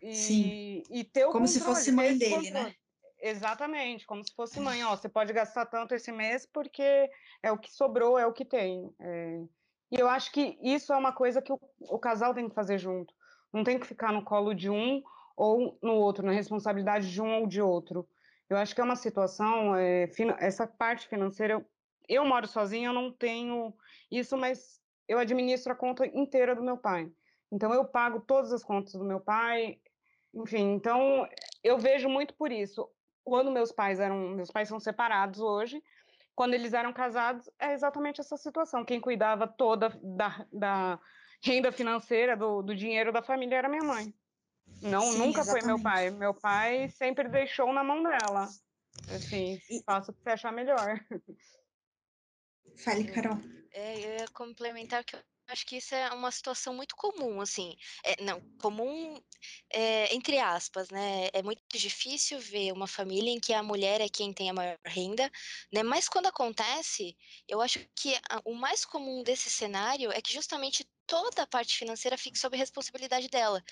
E, 0.00 0.14
Sim. 0.14 0.82
E 0.90 1.04
ter 1.04 1.24
o 1.24 1.32
Como 1.32 1.46
controle, 1.46 1.48
se 1.48 1.60
fosse 1.60 1.92
mãe 1.92 2.16
dele, 2.16 2.30
né? 2.30 2.36
controle. 2.36 2.64
né? 2.66 2.74
Exatamente, 3.18 4.06
como 4.06 4.22
se 4.22 4.32
fosse 4.34 4.60
mãe. 4.60 4.84
Ó, 4.84 4.96
você 4.96 5.08
pode 5.08 5.32
gastar 5.32 5.66
tanto 5.66 5.94
esse 5.94 6.12
mês 6.12 6.46
porque 6.46 7.10
é 7.42 7.50
o 7.50 7.58
que 7.58 7.72
sobrou, 7.72 8.18
é 8.18 8.26
o 8.26 8.32
que 8.32 8.44
tem. 8.44 8.90
É... 9.00 9.42
E 9.90 10.00
eu 10.00 10.08
acho 10.08 10.32
que 10.32 10.58
isso 10.62 10.92
é 10.92 10.96
uma 10.96 11.12
coisa 11.12 11.40
que 11.40 11.52
o, 11.52 11.58
o 11.80 11.98
casal 11.98 12.34
tem 12.34 12.48
que 12.48 12.54
fazer 12.54 12.78
junto. 12.78 13.12
Não 13.56 13.64
tem 13.64 13.78
que 13.78 13.86
ficar 13.86 14.12
no 14.12 14.22
colo 14.22 14.52
de 14.52 14.68
um 14.68 15.02
ou 15.34 15.78
no 15.82 15.94
outro, 15.94 16.26
na 16.26 16.32
responsabilidade 16.32 17.10
de 17.10 17.22
um 17.22 17.40
ou 17.40 17.46
de 17.46 17.62
outro. 17.62 18.06
Eu 18.50 18.58
acho 18.58 18.74
que 18.74 18.82
é 18.82 18.84
uma 18.84 18.96
situação, 18.96 19.74
é, 19.74 20.10
essa 20.38 20.66
parte 20.66 21.08
financeira, 21.08 21.54
eu, 21.54 21.64
eu 22.06 22.26
moro 22.26 22.46
sozinha, 22.46 22.90
eu 22.90 22.92
não 22.92 23.10
tenho 23.10 23.72
isso, 24.10 24.36
mas 24.36 24.78
eu 25.08 25.18
administro 25.18 25.72
a 25.72 25.74
conta 25.74 26.06
inteira 26.06 26.54
do 26.54 26.62
meu 26.62 26.76
pai. 26.76 27.10
Então 27.50 27.72
eu 27.72 27.82
pago 27.86 28.20
todas 28.20 28.52
as 28.52 28.62
contas 28.62 28.92
do 28.92 29.04
meu 29.04 29.20
pai, 29.20 29.78
enfim, 30.34 30.74
então 30.74 31.26
eu 31.64 31.78
vejo 31.78 32.10
muito 32.10 32.34
por 32.34 32.52
isso. 32.52 32.86
Quando 33.24 33.50
meus 33.50 33.72
pais 33.72 33.98
eram, 33.98 34.18
meus 34.36 34.50
pais 34.50 34.68
são 34.68 34.78
separados 34.78 35.40
hoje, 35.40 35.82
quando 36.34 36.52
eles 36.52 36.74
eram 36.74 36.92
casados, 36.92 37.48
é 37.58 37.72
exatamente 37.72 38.20
essa 38.20 38.36
situação. 38.36 38.84
Quem 38.84 39.00
cuidava 39.00 39.48
toda 39.48 39.98
da, 40.02 40.46
da 40.52 41.00
renda 41.42 41.72
financeira, 41.72 42.36
do, 42.36 42.62
do 42.62 42.74
dinheiro 42.74 43.12
da 43.12 43.22
família 43.22 43.56
era 43.56 43.68
minha 43.68 43.84
mãe. 43.84 44.14
Não, 44.82 45.02
Sim, 45.02 45.18
nunca 45.18 45.40
exatamente. 45.40 45.64
foi 45.64 45.74
meu 45.74 45.82
pai. 45.82 46.10
Meu 46.10 46.34
pai 46.34 46.88
sempre 46.90 47.28
deixou 47.28 47.72
na 47.72 47.84
mão 47.84 48.02
dela. 48.02 48.48
Assim, 49.14 49.60
e... 49.70 49.82
faça 49.84 50.10
o 50.10 50.14
que 50.14 50.22
você 50.22 50.30
achar 50.30 50.52
melhor. 50.52 51.00
Fale, 52.76 53.04
Carol. 53.04 53.38
É, 53.72 53.96
eu 53.96 54.18
ia 54.18 54.28
complementar 54.32 55.04
que 55.04 55.16
eu 55.16 55.20
acho 55.48 55.66
que 55.66 55.76
isso 55.76 55.94
é 55.94 56.10
uma 56.10 56.30
situação 56.30 56.74
muito 56.74 56.96
comum, 56.96 57.40
assim, 57.40 57.76
é, 58.04 58.22
não, 58.22 58.40
comum 58.60 59.20
é, 59.72 60.14
entre 60.14 60.38
aspas, 60.38 60.90
né? 60.90 61.28
É 61.32 61.42
muito 61.42 61.62
difícil 61.72 62.38
ver 62.40 62.72
uma 62.72 62.86
família 62.86 63.30
em 63.30 63.40
que 63.40 63.52
a 63.52 63.62
mulher 63.62 64.00
é 64.00 64.08
quem 64.08 64.32
tem 64.32 64.50
a 64.50 64.54
maior 64.54 64.78
renda, 64.84 65.30
né? 65.72 65.82
Mas 65.82 66.08
quando 66.08 66.26
acontece, 66.26 67.16
eu 67.48 67.60
acho 67.60 67.78
que 67.94 68.14
o 68.44 68.54
mais 68.54 68.84
comum 68.84 69.22
desse 69.22 69.50
cenário 69.50 70.10
é 70.12 70.20
que 70.20 70.32
justamente 70.32 70.84
toda 71.06 71.42
a 71.42 71.46
parte 71.46 71.76
financeira 71.76 72.18
fique 72.18 72.38
sob 72.38 72.56
responsabilidade 72.56 73.28
dela 73.28 73.62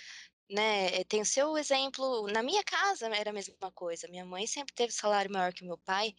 né? 0.51 1.05
Tem 1.05 1.21
o 1.21 1.25
seu 1.27 1.57
exemplo. 1.57 2.27
Na 2.29 2.43
minha 2.43 2.63
casa 2.65 3.07
era 3.09 3.31
a 3.31 3.33
mesma 3.33 3.73
coisa. 3.73 4.09
Minha 4.09 4.25
mãe 4.25 4.47
sempre 4.47 4.75
teve 4.75 4.93
salário 4.93 5.33
maior 5.33 5.53
que 5.53 5.63
o 5.63 5.67
meu 5.67 5.79
pai 5.79 6.15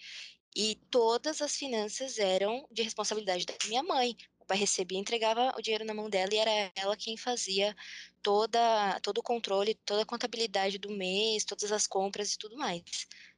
e 0.55 0.75
todas 0.89 1.41
as 1.41 1.55
finanças 1.57 2.17
eram 2.17 2.67
de 2.71 2.81
responsabilidade 2.81 3.45
da 3.45 3.55
minha 3.67 3.83
mãe. 3.83 4.15
O 4.49 4.53
recebia, 4.53 4.99
entregava 4.99 5.53
o 5.57 5.61
dinheiro 5.61 5.85
na 5.85 5.93
mão 5.93 6.09
dela 6.09 6.33
e 6.33 6.37
era 6.37 6.71
ela 6.75 6.95
quem 6.95 7.17
fazia 7.17 7.75
toda 8.21 8.99
todo 9.01 9.19
o 9.19 9.23
controle, 9.23 9.75
toda 9.85 10.03
a 10.03 10.05
contabilidade 10.05 10.77
do 10.77 10.91
mês, 10.91 11.43
todas 11.45 11.71
as 11.71 11.87
compras 11.87 12.33
e 12.33 12.37
tudo 12.37 12.55
mais 12.55 12.83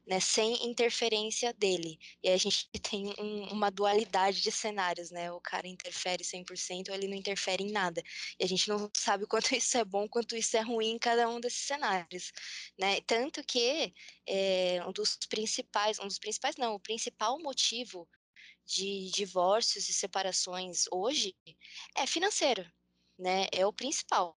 né, 0.08 0.18
sem 0.20 0.66
interferência 0.66 1.52
dele. 1.52 1.98
E 2.22 2.30
a 2.30 2.36
gente 2.36 2.68
tem 2.80 3.14
um, 3.18 3.52
uma 3.52 3.70
dualidade 3.70 4.40
de 4.40 4.50
cenários, 4.50 5.10
né? 5.10 5.30
O 5.30 5.40
cara 5.40 5.68
interfere 5.68 6.24
100% 6.24 6.88
ou 6.88 6.94
ele 6.94 7.06
não 7.06 7.16
interfere 7.16 7.62
em 7.62 7.70
nada. 7.70 8.02
E 8.40 8.44
a 8.44 8.48
gente 8.48 8.68
não 8.68 8.90
sabe 8.96 9.26
quanto 9.26 9.54
isso 9.54 9.76
é 9.76 9.84
bom, 9.84 10.08
quanto 10.08 10.34
isso 10.34 10.56
é 10.56 10.60
ruim 10.62 10.92
em 10.92 10.98
cada 10.98 11.28
um 11.28 11.38
desses 11.38 11.66
cenários, 11.66 12.32
né? 12.78 13.00
Tanto 13.02 13.44
que 13.44 13.92
é, 14.26 14.82
um 14.86 14.92
dos 14.92 15.18
principais, 15.28 15.98
um 15.98 16.06
dos 16.06 16.18
principais 16.18 16.56
não, 16.56 16.74
o 16.74 16.80
principal 16.80 17.38
motivo 17.38 18.08
de 18.68 19.10
divórcios 19.10 19.88
e 19.88 19.94
separações 19.94 20.84
hoje 20.92 21.34
é 21.96 22.06
financeiro, 22.06 22.70
né? 23.18 23.46
É 23.50 23.66
o 23.66 23.72
principal 23.72 24.36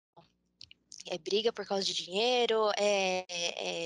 é 1.08 1.18
briga 1.18 1.52
por 1.52 1.66
causa 1.66 1.84
de 1.84 1.94
dinheiro, 1.94 2.70
é, 2.78 3.26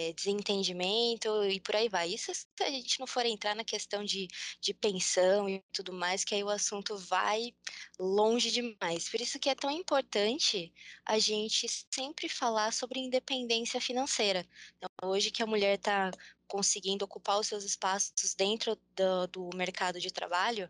é, 0.10 0.14
desentendimento 0.14 1.30
e 1.46 1.60
por 1.60 1.76
aí 1.76 1.88
vai. 1.88 2.10
Isso 2.10 2.34
se 2.34 2.46
a 2.62 2.70
gente 2.70 3.00
não 3.00 3.08
for 3.08 3.26
entrar 3.26 3.56
na 3.56 3.64
questão 3.64 4.04
de, 4.04 4.28
de 4.60 4.74
pensão 4.74 5.48
e 5.48 5.63
tudo 5.72 5.94
mais, 5.94 6.24
que 6.24 6.36
aí 6.36 6.44
o 6.44 6.50
assunto 6.50 6.98
vai 6.98 7.54
longe 8.00 8.52
demais. 8.52 9.10
Por 9.10 9.22
isso 9.22 9.39
que 9.39 9.50
é 9.50 9.56
tão 9.56 9.72
importante 9.72 10.74
a 11.06 11.20
gente 11.20 11.67
sempre 11.94 12.28
falar 12.28 12.74
sobre 12.74 13.00
independência 13.00 13.80
financeira. 13.80 14.46
Então, 14.78 14.89
hoje 15.06 15.32
que 15.32 15.44
a 15.44 15.48
mulher 15.48 15.76
está 15.76 16.12
conseguindo 16.48 17.06
ocupar 17.06 17.39
os 17.39 17.48
seus 17.48 17.63
espaços 17.63 18.34
dentro 18.36 18.78
do, 18.96 19.28
do 19.28 19.58
mercado 19.58 20.00
de 20.00 20.12
trabalho, 20.12 20.70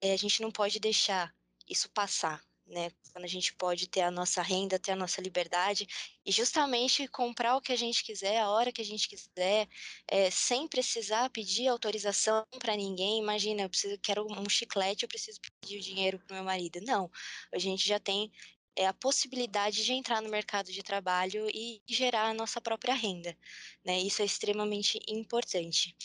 é, 0.00 0.12
a 0.12 0.16
gente 0.16 0.40
não 0.42 0.50
pode 0.50 0.78
deixar 0.78 1.34
isso 1.68 1.90
passar 1.90 2.42
né? 2.66 2.90
Quando 3.12 3.24
a 3.24 3.28
gente 3.28 3.54
pode 3.54 3.88
ter 3.88 4.00
a 4.00 4.10
nossa 4.10 4.42
renda, 4.42 4.78
ter 4.78 4.92
a 4.92 4.96
nossa 4.96 5.20
liberdade 5.20 5.86
e 6.24 6.32
justamente 6.32 7.06
comprar 7.08 7.56
o 7.56 7.60
que 7.60 7.72
a 7.72 7.76
gente 7.76 8.02
quiser, 8.02 8.38
a 8.38 8.50
hora 8.50 8.72
que 8.72 8.82
a 8.82 8.84
gente 8.84 9.08
quiser, 9.08 9.68
é, 10.08 10.30
sem 10.30 10.66
precisar 10.66 11.30
pedir 11.30 11.68
autorização 11.68 12.44
para 12.58 12.76
ninguém. 12.76 13.20
Imagina, 13.20 13.62
eu 13.62 13.68
preciso, 13.68 13.98
quero 13.98 14.26
um 14.28 14.48
chiclete, 14.48 15.04
eu 15.04 15.08
preciso 15.08 15.40
pedir 15.60 15.78
o 15.78 15.82
dinheiro 15.82 16.18
para 16.18 16.36
meu 16.36 16.44
marido. 16.44 16.80
Não, 16.82 17.10
a 17.52 17.58
gente 17.58 17.86
já 17.86 18.00
tem 18.00 18.32
é 18.76 18.86
a 18.86 18.92
possibilidade 18.92 19.84
de 19.84 19.92
entrar 19.92 20.20
no 20.20 20.28
mercado 20.28 20.70
de 20.70 20.82
trabalho 20.82 21.48
e 21.48 21.80
gerar 21.86 22.28
a 22.28 22.34
nossa 22.34 22.60
própria 22.60 22.94
renda, 22.94 23.36
né? 23.84 23.98
Isso 23.98 24.22
é 24.22 24.24
extremamente 24.24 25.00
importante. 25.08 25.96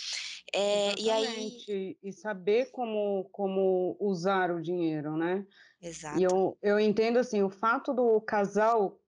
É, 0.53 0.99
e 0.99 1.09
aí 1.09 1.97
e 2.01 2.11
saber 2.11 2.71
como 2.71 3.25
como 3.31 3.95
usar 3.99 4.51
o 4.51 4.61
dinheiro, 4.61 5.17
né? 5.17 5.45
Exato. 5.81 6.19
E 6.19 6.23
eu, 6.23 6.57
eu 6.61 6.79
entendo 6.79 7.17
assim, 7.17 7.43
o 7.43 7.49
fato 7.49 7.93
do 7.93 8.19
casal 8.21 8.99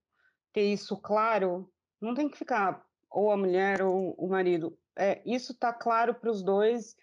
ter 0.51 0.71
isso 0.71 0.97
claro, 0.97 1.71
não 1.99 2.13
tem 2.13 2.29
que 2.29 2.37
ficar 2.37 2.85
ou 3.09 3.31
a 3.31 3.37
mulher 3.37 3.81
ou 3.81 4.13
o 4.17 4.27
marido. 4.27 4.77
É, 4.95 5.21
isso 5.25 5.53
tá 5.53 5.71
claro 5.71 6.13
para 6.13 6.29
os 6.29 6.43
dois 6.43 6.95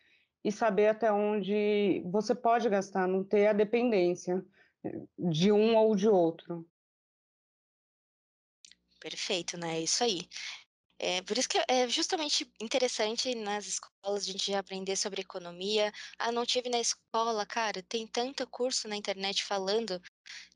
e 0.45 0.51
saber 0.51 0.89
até 0.89 1.13
onde 1.13 2.03
você 2.07 2.35
pode 2.35 2.69
gastar, 2.69 3.07
não 3.07 3.23
ter 3.23 3.47
a 3.47 3.53
dependência 3.53 4.45
de 5.19 5.53
um 5.53 5.77
ou 5.77 5.97
de 5.97 6.09
outro. 6.09 6.67
Perfeito, 9.01 9.57
né? 9.57 9.79
É 9.79 9.83
isso 9.83 10.05
aí. 10.05 10.29
É, 10.99 11.23
por 11.23 11.39
isso 11.39 11.49
que 11.49 11.59
é 11.69 11.89
justamente 11.89 12.51
interessante 12.61 13.35
nas 13.35 13.67
escolas 13.67 14.25
a 14.25 14.33
gente 14.33 14.55
aprender 14.55 14.97
sobre 14.97 15.23
economia. 15.23 15.93
Ah, 16.19 16.33
não 16.33 16.47
tive 16.47 16.69
na 16.71 16.81
escola, 16.81 17.47
cara, 17.47 17.83
tem 17.83 18.07
tanto 18.07 18.47
curso 18.49 18.89
na 18.89 18.97
internet 18.97 19.45
falando 19.45 20.01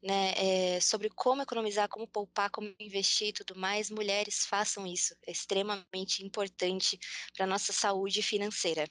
né, 0.03 0.33
é, 0.77 0.81
sobre 0.81 1.11
como 1.11 1.43
economizar, 1.43 1.89
como 1.89 2.09
poupar, 2.09 2.51
como 2.51 2.75
investir 2.81 3.29
e 3.29 3.35
tudo 3.35 3.57
mais. 3.59 3.91
Mulheres 3.91 4.47
façam 4.47 4.87
isso, 4.87 5.15
é 5.27 5.33
extremamente 5.33 6.25
importante 6.25 6.99
para 7.35 7.45
a 7.47 7.49
nossa 7.49 7.73
saúde 7.73 8.23
financeira. 8.23 8.87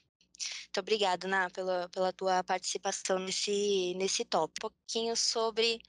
Muito 0.66 0.80
obrigada, 0.80 1.28
Ná, 1.28 1.50
pela, 1.50 1.90
pela 1.90 2.14
tua 2.14 2.44
participação 2.44 3.20
nesse, 3.20 3.94
nesse 3.96 4.26
tópico. 4.26 4.68
Um 4.68 4.70
pouquinho 4.70 5.16
sobre 5.16 5.80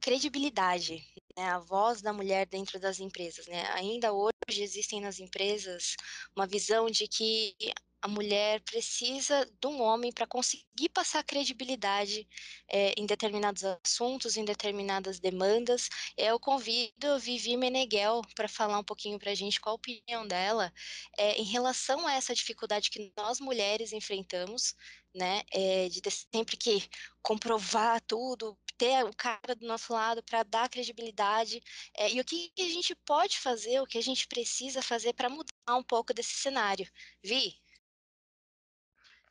credibilidade, 0.00 1.04
né, 1.36 1.50
a 1.50 1.58
voz 1.58 2.00
da 2.00 2.12
mulher 2.12 2.46
dentro 2.46 2.80
das 2.80 3.00
empresas. 3.00 3.46
Né? 3.46 3.66
Ainda 3.74 4.12
hoje 4.12 4.32
existem 4.62 5.00
nas 5.00 5.20
empresas 5.20 5.94
uma 6.34 6.46
visão 6.46 6.90
de 6.90 7.06
que 7.06 7.54
a 8.02 8.08
mulher 8.08 8.60
precisa 8.62 9.44
de 9.60 9.66
um 9.66 9.80
homem 9.82 10.10
para 10.10 10.26
conseguir 10.26 10.88
passar 10.92 11.22
credibilidade 11.22 12.26
é, 12.68 12.94
em 12.96 13.04
determinados 13.04 13.62
assuntos, 13.64 14.36
em 14.36 14.44
determinadas 14.44 15.20
demandas. 15.20 15.88
Eu 16.16 16.40
convido 16.40 17.18
Vivi 17.18 17.56
Meneghel 17.56 18.22
para 18.34 18.48
falar 18.48 18.78
um 18.78 18.84
pouquinho 18.84 19.18
para 19.18 19.30
a 19.30 19.34
gente 19.34 19.60
qual 19.60 19.74
a 19.74 19.76
opinião 19.76 20.26
dela 20.26 20.72
é, 21.18 21.34
em 21.38 21.44
relação 21.44 22.06
a 22.06 22.14
essa 22.14 22.34
dificuldade 22.34 22.90
que 22.90 23.12
nós 23.16 23.38
mulheres 23.38 23.92
enfrentamos, 23.92 24.74
né, 25.14 25.42
é, 25.52 25.88
de 25.88 26.00
ter 26.00 26.10
sempre 26.10 26.56
que 26.56 26.88
comprovar 27.22 28.00
tudo, 28.02 28.56
ter 28.78 29.04
o 29.04 29.14
cara 29.14 29.54
do 29.54 29.66
nosso 29.66 29.92
lado 29.92 30.22
para 30.22 30.42
dar 30.42 30.70
credibilidade 30.70 31.60
e 32.12 32.18
o 32.20 32.24
que 32.24 32.50
a 32.58 32.62
gente 32.62 32.94
pode 33.04 33.38
fazer, 33.38 33.80
o 33.80 33.86
que 33.86 33.98
a 33.98 34.02
gente 34.02 34.26
precisa 34.26 34.80
fazer 34.80 35.12
para 35.12 35.28
mudar 35.28 35.76
um 35.76 35.82
pouco 35.82 36.14
desse 36.14 36.32
cenário. 36.36 36.88
Vi? 37.22 37.60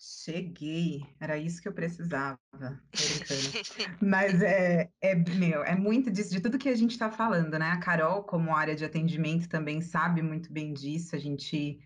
Cheguei, 0.01 1.01
era 1.19 1.37
isso 1.37 1.61
que 1.61 1.67
eu 1.67 1.73
precisava. 1.73 2.39
Mas 4.01 4.41
é, 4.41 4.89
é, 5.01 5.13
meu, 5.13 5.61
é 5.61 5.75
muito 5.75 6.09
disso, 6.09 6.31
de 6.31 6.39
tudo 6.39 6.57
que 6.57 6.69
a 6.69 6.75
gente 6.75 6.91
está 6.91 7.11
falando, 7.11 7.59
né? 7.59 7.71
A 7.71 7.79
Carol, 7.79 8.23
como 8.23 8.55
área 8.55 8.75
de 8.75 8.85
atendimento, 8.85 9.49
também 9.49 9.81
sabe 9.81 10.21
muito 10.21 10.53
bem 10.53 10.71
disso, 10.71 11.17
a 11.17 11.19
gente 11.19 11.79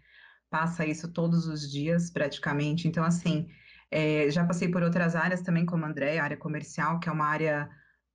passa 0.48 0.86
isso 0.86 1.12
todos 1.12 1.48
os 1.48 1.68
dias, 1.72 2.12
praticamente. 2.12 2.88
Então, 2.88 3.04
assim, 3.04 3.50
é, 3.90 4.30
já 4.30 4.46
passei 4.46 4.70
por 4.70 4.84
outras 4.84 5.16
áreas 5.16 5.42
também, 5.42 5.66
como 5.66 5.84
a 5.84 5.88
André, 5.88 6.20
área 6.20 6.38
comercial, 6.38 7.00
que 7.00 7.10
é 7.10 7.12
uma 7.12 7.26
área 7.26 7.68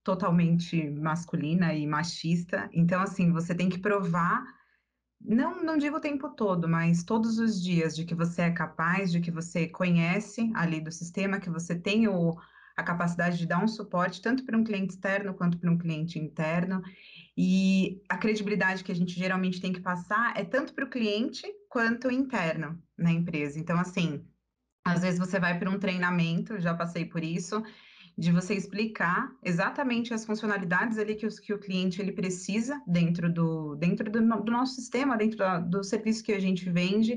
totalmente 0.05 0.89
masculina 0.91 1.75
e 1.75 1.89
machista. 1.89 2.71
Então, 2.73 3.03
assim, 3.03 3.33
você 3.33 3.53
tem 3.53 3.69
que 3.69 3.81
provar 3.81 4.45
não, 5.21 5.63
não 5.63 5.77
digo 5.77 5.97
o 5.97 6.01
tempo 6.01 6.31
todo, 6.31 6.69
mas 6.69 7.03
todos 7.03 7.39
os 7.39 7.63
dias, 7.63 7.95
de 7.95 8.05
que 8.05 8.15
você 8.15 8.43
é 8.43 8.51
capaz, 8.51 9.11
de 9.11 9.21
que 9.21 9.31
você 9.31 9.67
conhece 9.67 10.51
ali 10.55 10.81
do 10.81 10.93
sistema, 10.93 11.41
que 11.41 11.51
você 11.51 11.75
tem 11.75 12.09
o, 12.09 12.37
a 12.77 12.83
capacidade 12.83 13.37
de 13.37 13.47
dar 13.47 13.63
um 13.63 13.69
suporte 13.69 14.23
tanto 14.23 14.45
para 14.45 14.57
um 14.57 14.65
cliente 14.65 14.95
externo 14.95 15.35
quanto 15.35 15.59
para 15.59 15.71
um 15.71 15.77
cliente 15.77 16.19
interno. 16.19 16.83
E 17.37 18.01
a 18.09 18.17
credibilidade 18.17 18.85
que 18.85 18.93
a 18.93 18.95
gente 18.95 19.19
geralmente 19.19 19.61
tem 19.61 19.73
que 19.73 19.81
passar 19.81 20.37
é 20.37 20.45
tanto 20.45 20.73
para 20.73 20.85
o 20.85 20.91
cliente 20.91 21.47
quanto 21.69 22.11
interno 22.11 22.81
na 22.97 23.13
empresa. 23.13 23.59
Então, 23.59 23.79
assim, 23.79 24.25
às 24.85 25.03
vezes 25.03 25.19
você 25.19 25.39
vai 25.39 25.59
para 25.59 25.71
um 25.71 25.79
treinamento, 25.79 26.61
já 26.61 26.75
passei 26.75 27.05
por 27.05 27.23
isso, 27.23 27.63
de 28.19 28.33
você 28.33 28.53
explicar 28.55 29.33
exatamente 29.45 30.13
as 30.13 30.27
funcionalidades 30.27 30.99
ali 30.99 31.15
que, 31.15 31.25
os, 31.25 31.39
que 31.39 31.55
o 31.55 31.59
cliente 31.59 32.03
ele 32.03 32.11
precisa 32.11 32.83
dentro 32.85 33.33
do, 33.33 33.77
dentro 33.77 34.11
do, 34.11 34.21
do 34.21 34.51
nosso 34.51 34.75
sistema, 34.75 35.17
dentro 35.17 35.39
do, 35.39 35.79
do 35.79 35.85
serviço 35.85 36.25
que 36.25 36.33
a 36.33 36.41
gente 36.41 36.69
vende, 36.69 37.17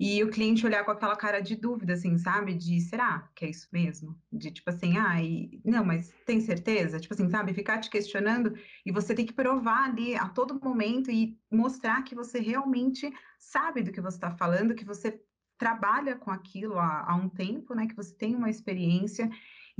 e 0.00 0.24
o 0.24 0.30
cliente 0.30 0.64
olhar 0.64 0.82
com 0.82 0.92
aquela 0.92 1.14
cara 1.14 1.40
de 1.40 1.54
dúvida, 1.54 1.92
assim, 1.92 2.16
sabe? 2.16 2.54
De 2.54 2.80
será 2.80 3.28
que 3.34 3.44
é 3.44 3.50
isso 3.50 3.68
mesmo? 3.70 4.18
De 4.32 4.50
tipo 4.50 4.70
assim, 4.70 4.96
ah, 4.96 5.16
não, 5.62 5.84
mas 5.84 6.10
tem 6.24 6.40
certeza? 6.40 6.98
Tipo 6.98 7.12
assim, 7.12 7.28
sabe? 7.28 7.52
Ficar 7.52 7.78
te 7.78 7.90
questionando 7.90 8.54
e 8.86 8.90
você 8.90 9.14
tem 9.14 9.26
que 9.26 9.34
provar 9.34 9.90
ali 9.90 10.16
a 10.16 10.26
todo 10.26 10.58
momento 10.58 11.10
e 11.10 11.38
mostrar 11.52 12.02
que 12.02 12.14
você 12.14 12.40
realmente 12.40 13.12
sabe 13.38 13.82
do 13.82 13.92
que 13.92 14.00
você 14.00 14.16
está 14.16 14.30
falando, 14.30 14.74
que 14.74 14.86
você 14.86 15.20
trabalha 15.58 16.16
com 16.16 16.30
aquilo 16.30 16.78
há, 16.78 17.04
há 17.06 17.14
um 17.14 17.28
tempo, 17.28 17.74
né? 17.74 17.86
Que 17.86 17.94
você 17.94 18.14
tem 18.14 18.34
uma 18.34 18.48
experiência 18.48 19.30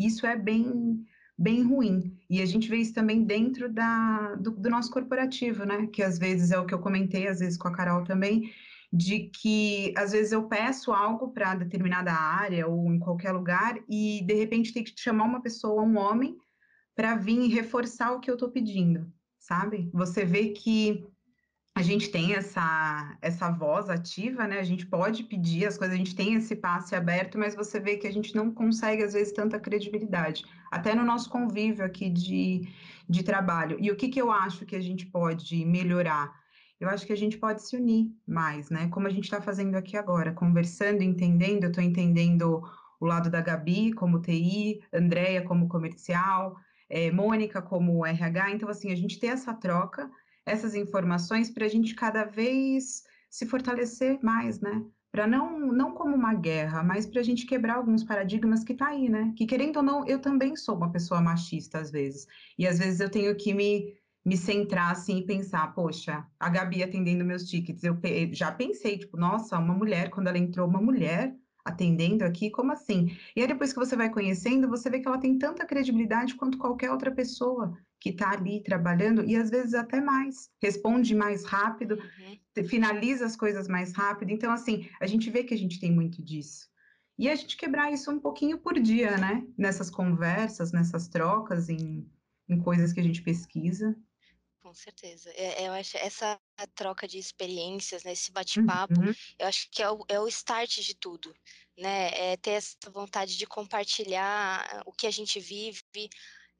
isso 0.06 0.26
é 0.26 0.36
bem 0.36 1.04
bem 1.40 1.62
ruim. 1.62 2.18
E 2.28 2.42
a 2.42 2.46
gente 2.46 2.68
vê 2.68 2.76
isso 2.76 2.92
também 2.92 3.24
dentro 3.24 3.72
da, 3.72 4.34
do, 4.34 4.50
do, 4.50 4.68
nosso 4.68 4.90
corporativo, 4.90 5.64
né? 5.64 5.86
Que 5.86 6.02
às 6.02 6.18
vezes 6.18 6.50
é 6.50 6.58
o 6.58 6.66
que 6.66 6.74
eu 6.74 6.78
comentei, 6.78 7.26
às 7.26 7.38
vezes 7.38 7.56
com 7.56 7.66
a 7.66 7.72
Carol 7.72 8.04
também, 8.04 8.52
de 8.92 9.30
que 9.30 9.94
às 9.96 10.12
vezes 10.12 10.32
eu 10.32 10.48
peço 10.48 10.92
algo 10.92 11.32
para 11.32 11.54
determinada 11.54 12.12
área 12.12 12.66
ou 12.68 12.92
em 12.92 12.98
qualquer 12.98 13.32
lugar 13.32 13.78
e 13.88 14.22
de 14.26 14.34
repente 14.34 14.74
tem 14.74 14.84
que 14.84 14.92
chamar 14.94 15.24
uma 15.24 15.40
pessoa, 15.40 15.82
um 15.82 15.96
homem, 15.96 16.36
para 16.94 17.16
vir 17.16 17.48
reforçar 17.48 18.12
o 18.12 18.20
que 18.20 18.30
eu 18.30 18.34
estou 18.34 18.50
pedindo, 18.50 19.10
sabe? 19.38 19.88
Você 19.94 20.26
vê 20.26 20.48
que 20.48 21.06
a 21.74 21.83
gente 21.83 22.11
tem 22.11 22.35
essa, 22.35 23.16
essa 23.22 23.50
voz 23.50 23.88
ativa, 23.88 24.46
né? 24.46 24.59
A 24.59 24.64
gente 24.64 24.87
pode 24.87 25.24
pedir 25.24 25.66
as 25.66 25.78
coisas, 25.78 25.94
a 25.94 25.98
gente 25.98 26.16
tem 26.16 26.35
esse 26.35 26.56
passe 26.56 26.94
aberto, 26.94 27.38
mas 27.38 27.54
você 27.54 27.78
vê 27.78 27.96
que 27.96 28.06
a 28.06 28.12
gente 28.12 28.35
não 28.35 28.50
consegue, 28.50 29.04
às 29.04 29.12
vezes, 29.12 29.33
tanta 29.33 29.59
credibilidade. 29.59 30.44
Até 30.70 30.94
no 30.94 31.04
nosso 31.04 31.30
convívio 31.30 31.85
aqui 31.85 32.11
de, 32.11 32.68
de 33.09 33.22
trabalho. 33.22 33.76
E 33.80 33.90
o 33.90 33.96
que, 33.96 34.09
que 34.09 34.20
eu 34.20 34.30
acho 34.30 34.66
que 34.66 34.74
a 34.74 34.80
gente 34.80 35.06
pode 35.06 35.64
melhorar? 35.64 36.35
Eu 36.80 36.88
acho 36.88 37.06
que 37.06 37.12
a 37.12 37.16
gente 37.16 37.38
pode 37.38 37.62
se 37.62 37.76
unir 37.76 38.11
mais, 38.26 38.68
né? 38.68 38.88
Como 38.88 39.06
a 39.06 39.11
gente 39.11 39.24
está 39.24 39.40
fazendo 39.40 39.76
aqui 39.76 39.96
agora, 39.96 40.33
conversando, 40.33 41.02
entendendo. 41.02 41.64
Eu 41.64 41.70
estou 41.70 41.85
entendendo 41.85 42.62
o 42.98 43.06
lado 43.06 43.30
da 43.30 43.40
Gabi 43.40 43.92
como 43.92 44.20
TI, 44.20 44.83
Andréia 44.92 45.42
como 45.42 45.68
comercial, 45.68 46.56
é, 46.88 47.11
Mônica 47.11 47.62
como 47.62 48.04
RH. 48.04 48.50
Então, 48.50 48.68
assim, 48.68 48.90
a 48.90 48.96
gente 48.96 49.18
ter 49.18 49.28
essa 49.28 49.54
troca 49.54 50.11
essas 50.44 50.74
informações 50.74 51.50
para 51.50 51.66
a 51.66 51.68
gente 51.68 51.94
cada 51.94 52.24
vez 52.24 53.05
se 53.31 53.46
fortalecer 53.46 54.18
mais, 54.22 54.61
né? 54.61 54.85
Para 55.12 55.26
não, 55.26 55.72
não 55.72 55.92
como 55.92 56.14
uma 56.14 56.35
guerra, 56.35 56.83
mas 56.83 57.07
para 57.07 57.20
a 57.20 57.24
gente 57.24 57.46
quebrar 57.46 57.76
alguns 57.76 58.05
paradigmas 58.05 58.62
que 58.62 58.74
tá 58.74 58.88
aí, 58.88 59.09
né? 59.09 59.33
Que 59.37 59.46
querendo 59.46 59.79
ou 59.79 59.83
não, 59.83 60.07
eu 60.07 60.20
também 60.20 60.57
sou 60.57 60.76
uma 60.76 60.90
pessoa 60.90 61.20
machista 61.20 61.79
às 61.79 61.90
vezes. 61.90 62.26
E 62.59 62.66
às 62.66 62.79
vezes 62.79 63.00
eu 63.00 63.11
tenho 63.11 63.35
que 63.37 63.53
me, 63.53 63.94
me 64.24 64.37
centrar 64.37 64.92
assim 64.92 65.18
e 65.18 65.26
pensar, 65.26 65.74
poxa, 65.74 66.24
a 66.38 66.48
Gabi 66.48 66.83
atendendo 66.83 67.24
meus 67.24 67.44
tickets, 67.48 67.83
eu 67.83 67.98
já 68.33 68.53
pensei, 68.53 68.98
tipo, 68.98 69.16
nossa, 69.16 69.59
uma 69.59 69.74
mulher, 69.74 70.11
quando 70.11 70.29
ela 70.29 70.38
entrou, 70.38 70.68
uma 70.68 70.81
mulher 70.81 71.35
atendendo 71.64 72.24
aqui, 72.24 72.50
como 72.50 72.72
assim? 72.72 73.16
E 73.35 73.40
aí 73.40 73.46
depois 73.46 73.72
que 73.72 73.79
você 73.79 73.96
vai 73.96 74.11
conhecendo, 74.11 74.68
você 74.68 74.88
vê 74.90 75.00
que 75.00 75.09
ela 75.09 75.18
tem 75.18 75.38
tanta 75.38 75.66
credibilidade 75.66 76.35
quanto 76.35 76.59
qualquer 76.59 76.90
outra 76.90 77.11
pessoa 77.11 77.76
que 78.00 78.08
está 78.08 78.30
ali 78.30 78.62
trabalhando, 78.62 79.22
e 79.24 79.36
às 79.36 79.50
vezes 79.50 79.74
até 79.74 80.00
mais, 80.00 80.50
responde 80.60 81.14
mais 81.14 81.44
rápido, 81.44 81.98
uhum. 82.56 82.64
finaliza 82.64 83.26
as 83.26 83.36
coisas 83.36 83.68
mais 83.68 83.92
rápido. 83.92 84.30
Então, 84.30 84.50
assim, 84.50 84.88
a 85.00 85.06
gente 85.06 85.28
vê 85.28 85.44
que 85.44 85.52
a 85.52 85.58
gente 85.58 85.78
tem 85.78 85.92
muito 85.92 86.22
disso. 86.22 86.68
E 87.18 87.28
a 87.28 87.34
gente 87.34 87.58
quebrar 87.58 87.92
isso 87.92 88.10
um 88.10 88.18
pouquinho 88.18 88.56
por 88.56 88.80
dia, 88.80 89.18
né? 89.18 89.46
Nessas 89.56 89.90
conversas, 89.90 90.72
nessas 90.72 91.06
trocas, 91.06 91.68
em, 91.68 92.10
em 92.48 92.58
coisas 92.58 92.94
que 92.94 93.00
a 93.00 93.02
gente 93.02 93.20
pesquisa. 93.20 93.94
Com 94.62 94.72
certeza. 94.72 95.30
É, 95.34 95.68
eu 95.68 95.72
acho 95.72 95.98
essa 95.98 96.38
troca 96.74 97.06
de 97.06 97.18
experiências, 97.18 98.04
né, 98.04 98.12
esse 98.12 98.30
bate-papo, 98.30 98.98
uhum. 98.98 99.12
eu 99.38 99.46
acho 99.46 99.68
que 99.70 99.82
é 99.82 99.90
o, 99.90 100.04
é 100.08 100.20
o 100.20 100.28
start 100.28 100.80
de 100.80 100.94
tudo, 100.94 101.34
né? 101.76 102.10
É 102.14 102.36
ter 102.36 102.52
essa 102.52 102.76
vontade 102.90 103.36
de 103.36 103.46
compartilhar 103.46 104.82
o 104.86 104.92
que 104.92 105.06
a 105.06 105.10
gente 105.10 105.40
vive, 105.40 105.82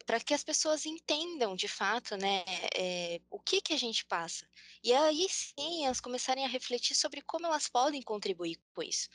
para 0.07 0.21
que 0.21 0.35
as 0.35 0.43
pessoas 0.43 0.87
entendam 0.87 1.55
de 1.55 1.69
fato, 1.69 2.17
né, 2.17 2.45
é, 2.77 3.21
o 3.31 3.39
que 3.39 3.61
que 3.61 3.73
a 3.73 3.79
gente 3.79 4.05
passa. 4.05 4.47
E 4.83 4.93
aí 4.93 5.27
sim, 5.29 5.85
elas 5.85 6.01
começarem 6.01 6.45
a 6.45 6.49
refletir 6.49 6.95
sobre 6.95 7.23
como 7.23 7.47
elas 7.47 7.69
podem 7.69 8.03
contribuir 8.03 8.59
com 8.75 8.83
isso, 8.83 9.09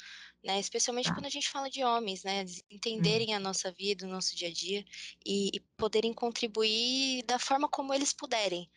né, 0.44 0.60
especialmente 0.60 1.10
tá. 1.10 1.16
quando 1.16 1.26
a 1.26 1.30
gente 1.30 1.50
fala 1.50 1.70
de 1.70 1.84
homens, 1.84 2.24
né, 2.24 2.46
entenderem 2.70 3.30
uhum. 3.30 3.36
a 3.36 3.40
nossa 3.40 3.72
vida, 3.72 4.06
o 4.06 4.10
nosso 4.10 4.36
dia 4.36 4.48
a 4.48 4.52
dia 4.52 4.86
e, 5.26 5.52
e, 5.54 5.60
poderem 5.78 6.14
contribuir 6.14 7.24
da 7.24 7.40
forma 7.40 7.68
como 7.68 7.94
eles 7.94 8.14
puderem, 8.14 8.70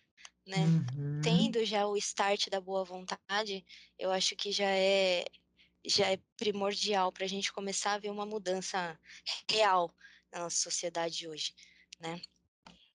né. 0.47 0.59
Uhum. 0.59 1.21
Tendo 1.23 1.65
já 1.65 1.87
o 1.87 1.97
start 1.97 2.49
da 2.49 2.61
boa 2.61 2.85
vontade, 2.85 3.65
eu 3.99 4.11
acho 4.11 4.35
que 4.35 4.51
já 4.51 4.71
é 4.71 5.25
já 5.85 6.11
é 6.11 6.19
primordial 6.37 7.11
para 7.13 7.25
a 7.25 7.29
gente 7.29 7.53
começar 7.53 7.95
a 7.95 7.99
ver 7.99 8.11
uma 8.11 8.27
mudança 8.27 8.99
real 9.49 9.95
na 10.31 10.41
nossa 10.41 10.57
sociedade 10.57 11.27
hoje 11.27 11.55
né? 12.01 12.21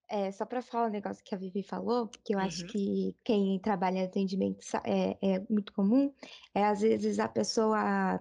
É, 0.09 0.31
só 0.31 0.45
para 0.45 0.61
falar 0.61 0.87
um 0.87 0.91
negócio 0.91 1.23
que 1.23 1.33
a 1.33 1.37
Vivi 1.37 1.63
falou, 1.63 2.07
que 2.07 2.35
eu 2.35 2.37
uhum. 2.39 2.45
acho 2.45 2.67
que 2.67 3.15
quem 3.23 3.59
trabalha 3.59 3.99
em 3.99 4.03
atendimento 4.03 4.63
é, 4.83 5.17
é 5.21 5.39
muito 5.49 5.73
comum, 5.73 6.13
é 6.53 6.63
às 6.65 6.81
vezes 6.81 7.19
a 7.19 7.27
pessoa 7.27 8.19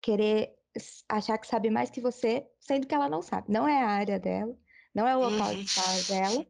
querer 0.00 0.54
achar 1.08 1.36
que 1.38 1.46
sabe 1.46 1.68
mais 1.68 1.90
que 1.90 2.00
você, 2.00 2.46
sendo 2.58 2.86
que 2.86 2.94
ela 2.94 3.08
não 3.08 3.22
sabe. 3.22 3.52
Não 3.52 3.66
é 3.68 3.82
a 3.82 3.88
área 3.88 4.18
dela, 4.18 4.56
não 4.94 5.06
é 5.06 5.16
o 5.16 5.28
local 5.28 5.54
de 5.54 5.68
fala 5.68 6.02
dela. 6.08 6.46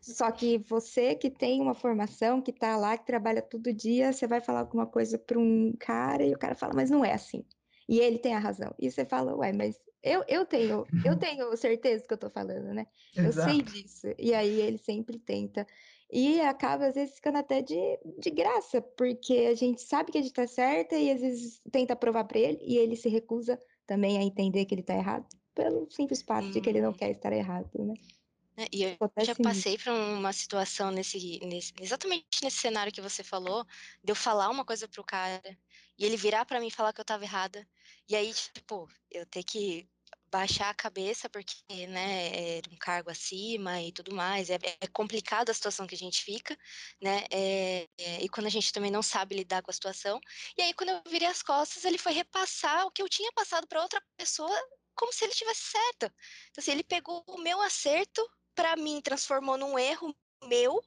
Só 0.00 0.30
que 0.30 0.58
você 0.58 1.14
que 1.14 1.30
tem 1.30 1.60
uma 1.60 1.74
formação, 1.74 2.42
que 2.42 2.50
está 2.50 2.76
lá, 2.76 2.96
que 2.96 3.06
trabalha 3.06 3.42
todo 3.42 3.72
dia, 3.72 4.12
você 4.12 4.26
vai 4.26 4.40
falar 4.40 4.60
alguma 4.60 4.86
coisa 4.86 5.18
para 5.18 5.38
um 5.38 5.74
cara 5.78 6.24
e 6.24 6.34
o 6.34 6.38
cara 6.38 6.54
fala, 6.54 6.74
mas 6.74 6.90
não 6.90 7.04
é 7.04 7.12
assim. 7.12 7.44
E 7.88 7.98
ele 8.00 8.18
tem 8.18 8.34
a 8.34 8.38
razão. 8.38 8.74
E 8.78 8.90
você 8.90 9.04
fala, 9.04 9.34
ué, 9.36 9.52
mas 9.52 9.80
eu, 10.02 10.24
eu 10.28 10.46
tenho, 10.46 10.86
eu 11.04 11.18
tenho 11.18 11.56
certeza 11.56 12.04
que 12.06 12.12
eu 12.12 12.18
tô 12.18 12.30
falando, 12.30 12.72
né? 12.72 12.86
Exato. 13.16 13.50
Eu 13.50 13.54
sei 13.54 13.62
disso. 13.62 14.06
E 14.18 14.32
aí 14.32 14.60
ele 14.60 14.78
sempre 14.78 15.18
tenta. 15.18 15.66
E 16.10 16.40
acaba, 16.40 16.86
às 16.86 16.94
vezes, 16.94 17.16
ficando 17.16 17.38
até 17.38 17.60
de, 17.60 17.76
de 18.18 18.30
graça, 18.30 18.80
porque 18.80 19.46
a 19.50 19.54
gente 19.54 19.82
sabe 19.82 20.10
que 20.10 20.18
a 20.18 20.22
gente 20.22 20.32
tá 20.32 20.46
certa 20.46 20.96
e 20.96 21.10
às 21.10 21.20
vezes 21.20 21.60
tenta 21.70 21.94
provar 21.94 22.24
para 22.24 22.38
ele 22.38 22.58
e 22.62 22.78
ele 22.78 22.96
se 22.96 23.08
recusa 23.08 23.60
também 23.86 24.18
a 24.18 24.22
entender 24.22 24.64
que 24.64 24.74
ele 24.74 24.82
tá 24.82 24.94
errado, 24.94 25.26
pelo 25.54 25.90
simples 25.90 26.22
fato 26.22 26.46
hum. 26.46 26.50
de 26.50 26.60
que 26.60 26.68
ele 26.68 26.80
não 26.80 26.90
uhum. 26.90 26.96
quer 26.96 27.10
estar 27.10 27.32
errado, 27.32 27.70
né? 27.74 27.94
É, 28.58 28.66
e 28.72 28.82
eu 28.82 28.98
Acontece 29.00 29.26
já 29.26 29.36
passei 29.36 29.78
por 29.78 29.92
uma 29.92 30.32
situação 30.32 30.90
nesse, 30.90 31.38
nesse, 31.44 31.72
exatamente 31.80 32.26
nesse 32.42 32.56
cenário 32.56 32.92
que 32.92 33.00
você 33.00 33.22
falou, 33.22 33.64
de 34.02 34.10
eu 34.10 34.16
falar 34.16 34.50
uma 34.50 34.64
coisa 34.64 34.88
pro 34.88 35.04
cara 35.04 35.40
e 35.96 36.04
ele 36.04 36.16
virar 36.16 36.44
para 36.44 36.58
mim 36.58 36.66
e 36.66 36.70
falar 36.70 36.92
que 36.92 37.00
eu 37.00 37.04
tava 37.04 37.22
errada. 37.22 37.64
E 38.08 38.16
aí, 38.16 38.34
tipo, 38.34 38.88
eu 39.12 39.24
ter 39.26 39.44
que 39.44 39.88
baixar 40.28 40.70
a 40.70 40.74
cabeça 40.74 41.28
porque, 41.30 41.86
né, 41.86 42.58
é 42.58 42.60
um 42.70 42.76
cargo 42.76 43.10
acima 43.10 43.80
e 43.80 43.92
tudo 43.92 44.12
mais. 44.12 44.50
É, 44.50 44.58
é 44.80 44.86
complicada 44.88 45.52
a 45.52 45.54
situação 45.54 45.86
que 45.86 45.94
a 45.94 45.98
gente 45.98 46.24
fica, 46.24 46.56
né? 47.00 47.24
É, 47.30 47.86
é, 47.96 48.22
e 48.24 48.28
quando 48.28 48.46
a 48.46 48.50
gente 48.50 48.72
também 48.72 48.90
não 48.90 49.02
sabe 49.02 49.36
lidar 49.36 49.62
com 49.62 49.70
a 49.70 49.74
situação. 49.74 50.20
E 50.56 50.62
aí, 50.62 50.74
quando 50.74 50.90
eu 50.90 51.02
virei 51.08 51.28
as 51.28 51.42
costas, 51.42 51.84
ele 51.84 51.96
foi 51.98 52.12
repassar 52.12 52.86
o 52.86 52.90
que 52.90 53.02
eu 53.02 53.08
tinha 53.08 53.30
passado 53.32 53.68
para 53.68 53.82
outra 53.82 54.02
pessoa 54.16 54.50
como 54.96 55.12
se 55.12 55.24
ele 55.24 55.32
tivesse 55.32 55.62
certo. 55.62 56.12
Então, 56.50 56.60
assim, 56.60 56.72
ele 56.72 56.82
pegou 56.82 57.22
o 57.28 57.38
meu 57.38 57.62
acerto 57.62 58.20
para 58.58 58.74
mim 58.74 59.00
transformou 59.00 59.56
num 59.56 59.78
erro 59.78 60.12
meu 60.42 60.82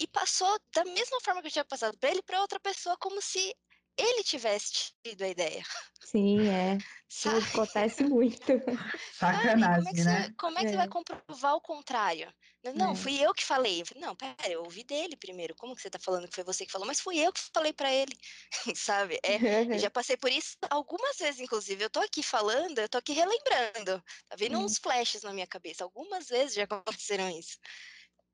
e 0.00 0.06
passou 0.06 0.58
da 0.72 0.82
mesma 0.82 1.20
forma 1.20 1.42
que 1.42 1.48
eu 1.48 1.52
tinha 1.52 1.64
passado 1.64 1.94
para 1.98 2.10
ele 2.10 2.22
para 2.22 2.40
outra 2.40 2.58
pessoa 2.58 2.96
como 2.96 3.20
se 3.20 3.54
ele 3.96 4.22
tivesse 4.22 4.92
tido 5.02 5.22
a 5.22 5.28
ideia. 5.28 5.64
Sim, 6.04 6.48
é. 6.48 6.78
Isso 7.08 7.28
acontece 7.28 8.04
muito. 8.04 8.44
Sacanagem, 9.14 9.84
como 9.84 9.88
é 9.88 10.04
né? 10.04 10.22
Você, 10.22 10.34
como 10.34 10.58
é 10.58 10.60
que 10.60 10.66
é. 10.66 10.70
você 10.70 10.76
vai 10.76 10.88
comprovar 10.88 11.54
o 11.54 11.60
contrário? 11.60 12.32
Não, 12.74 12.92
é. 12.92 12.96
fui 12.96 13.18
eu 13.18 13.32
que 13.32 13.44
falei. 13.44 13.84
Não, 13.96 14.14
pera, 14.16 14.36
eu 14.48 14.64
ouvi 14.64 14.82
dele 14.82 15.16
primeiro. 15.16 15.54
Como 15.54 15.74
que 15.74 15.82
você 15.82 15.88
tá 15.88 15.98
falando 15.98 16.28
que 16.28 16.34
foi 16.34 16.44
você 16.44 16.66
que 16.66 16.72
falou? 16.72 16.86
Mas 16.86 17.00
fui 17.00 17.18
eu 17.18 17.32
que 17.32 17.40
falei 17.54 17.72
para 17.72 17.92
ele, 17.92 18.12
sabe? 18.76 19.18
É, 19.22 19.62
eu 19.72 19.78
já 19.78 19.90
passei 19.90 20.16
por 20.16 20.30
isso 20.30 20.56
algumas 20.68 21.16
vezes, 21.18 21.40
inclusive. 21.40 21.84
Eu 21.84 21.90
tô 21.90 22.00
aqui 22.00 22.22
falando, 22.22 22.78
eu 22.78 22.88
tô 22.88 22.98
aqui 22.98 23.12
relembrando. 23.12 24.02
Tá 24.28 24.36
vendo 24.36 24.58
uns 24.58 24.78
flashes 24.78 25.22
na 25.22 25.32
minha 25.32 25.46
cabeça. 25.46 25.84
Algumas 25.84 26.28
vezes 26.28 26.54
já 26.54 26.64
aconteceram 26.64 27.30
isso. 27.30 27.56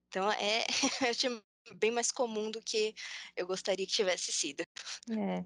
Então, 0.08 0.30
é, 0.32 0.64
eu 1.06 1.14
te 1.14 1.28
bem 1.74 1.90
mais 1.90 2.10
comum 2.10 2.50
do 2.50 2.60
que 2.60 2.94
eu 3.36 3.46
gostaria 3.46 3.86
que 3.86 3.92
tivesse 3.92 4.32
sido. 4.32 4.62
É. 5.10 5.44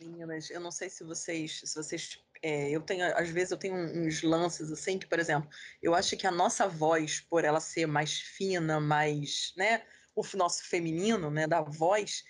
Meninas, 0.00 0.50
eu 0.50 0.60
não 0.60 0.70
sei 0.70 0.88
se 0.88 1.04
vocês, 1.04 1.60
se 1.64 1.74
vocês 1.74 2.18
é, 2.42 2.70
eu 2.70 2.80
tenho, 2.80 3.06
às 3.16 3.30
vezes 3.30 3.52
eu 3.52 3.56
tenho 3.56 3.74
uns 3.74 4.22
lances 4.22 4.70
assim 4.70 4.98
que, 4.98 5.06
por 5.06 5.18
exemplo, 5.18 5.48
eu 5.82 5.94
acho 5.94 6.16
que 6.16 6.26
a 6.26 6.30
nossa 6.30 6.68
voz, 6.68 7.20
por 7.20 7.44
ela 7.44 7.60
ser 7.60 7.86
mais 7.86 8.20
fina, 8.20 8.78
mais, 8.78 9.52
né, 9.56 9.82
o 10.14 10.22
nosso 10.36 10.64
feminino, 10.64 11.30
né, 11.30 11.46
da 11.46 11.62
voz, 11.62 12.22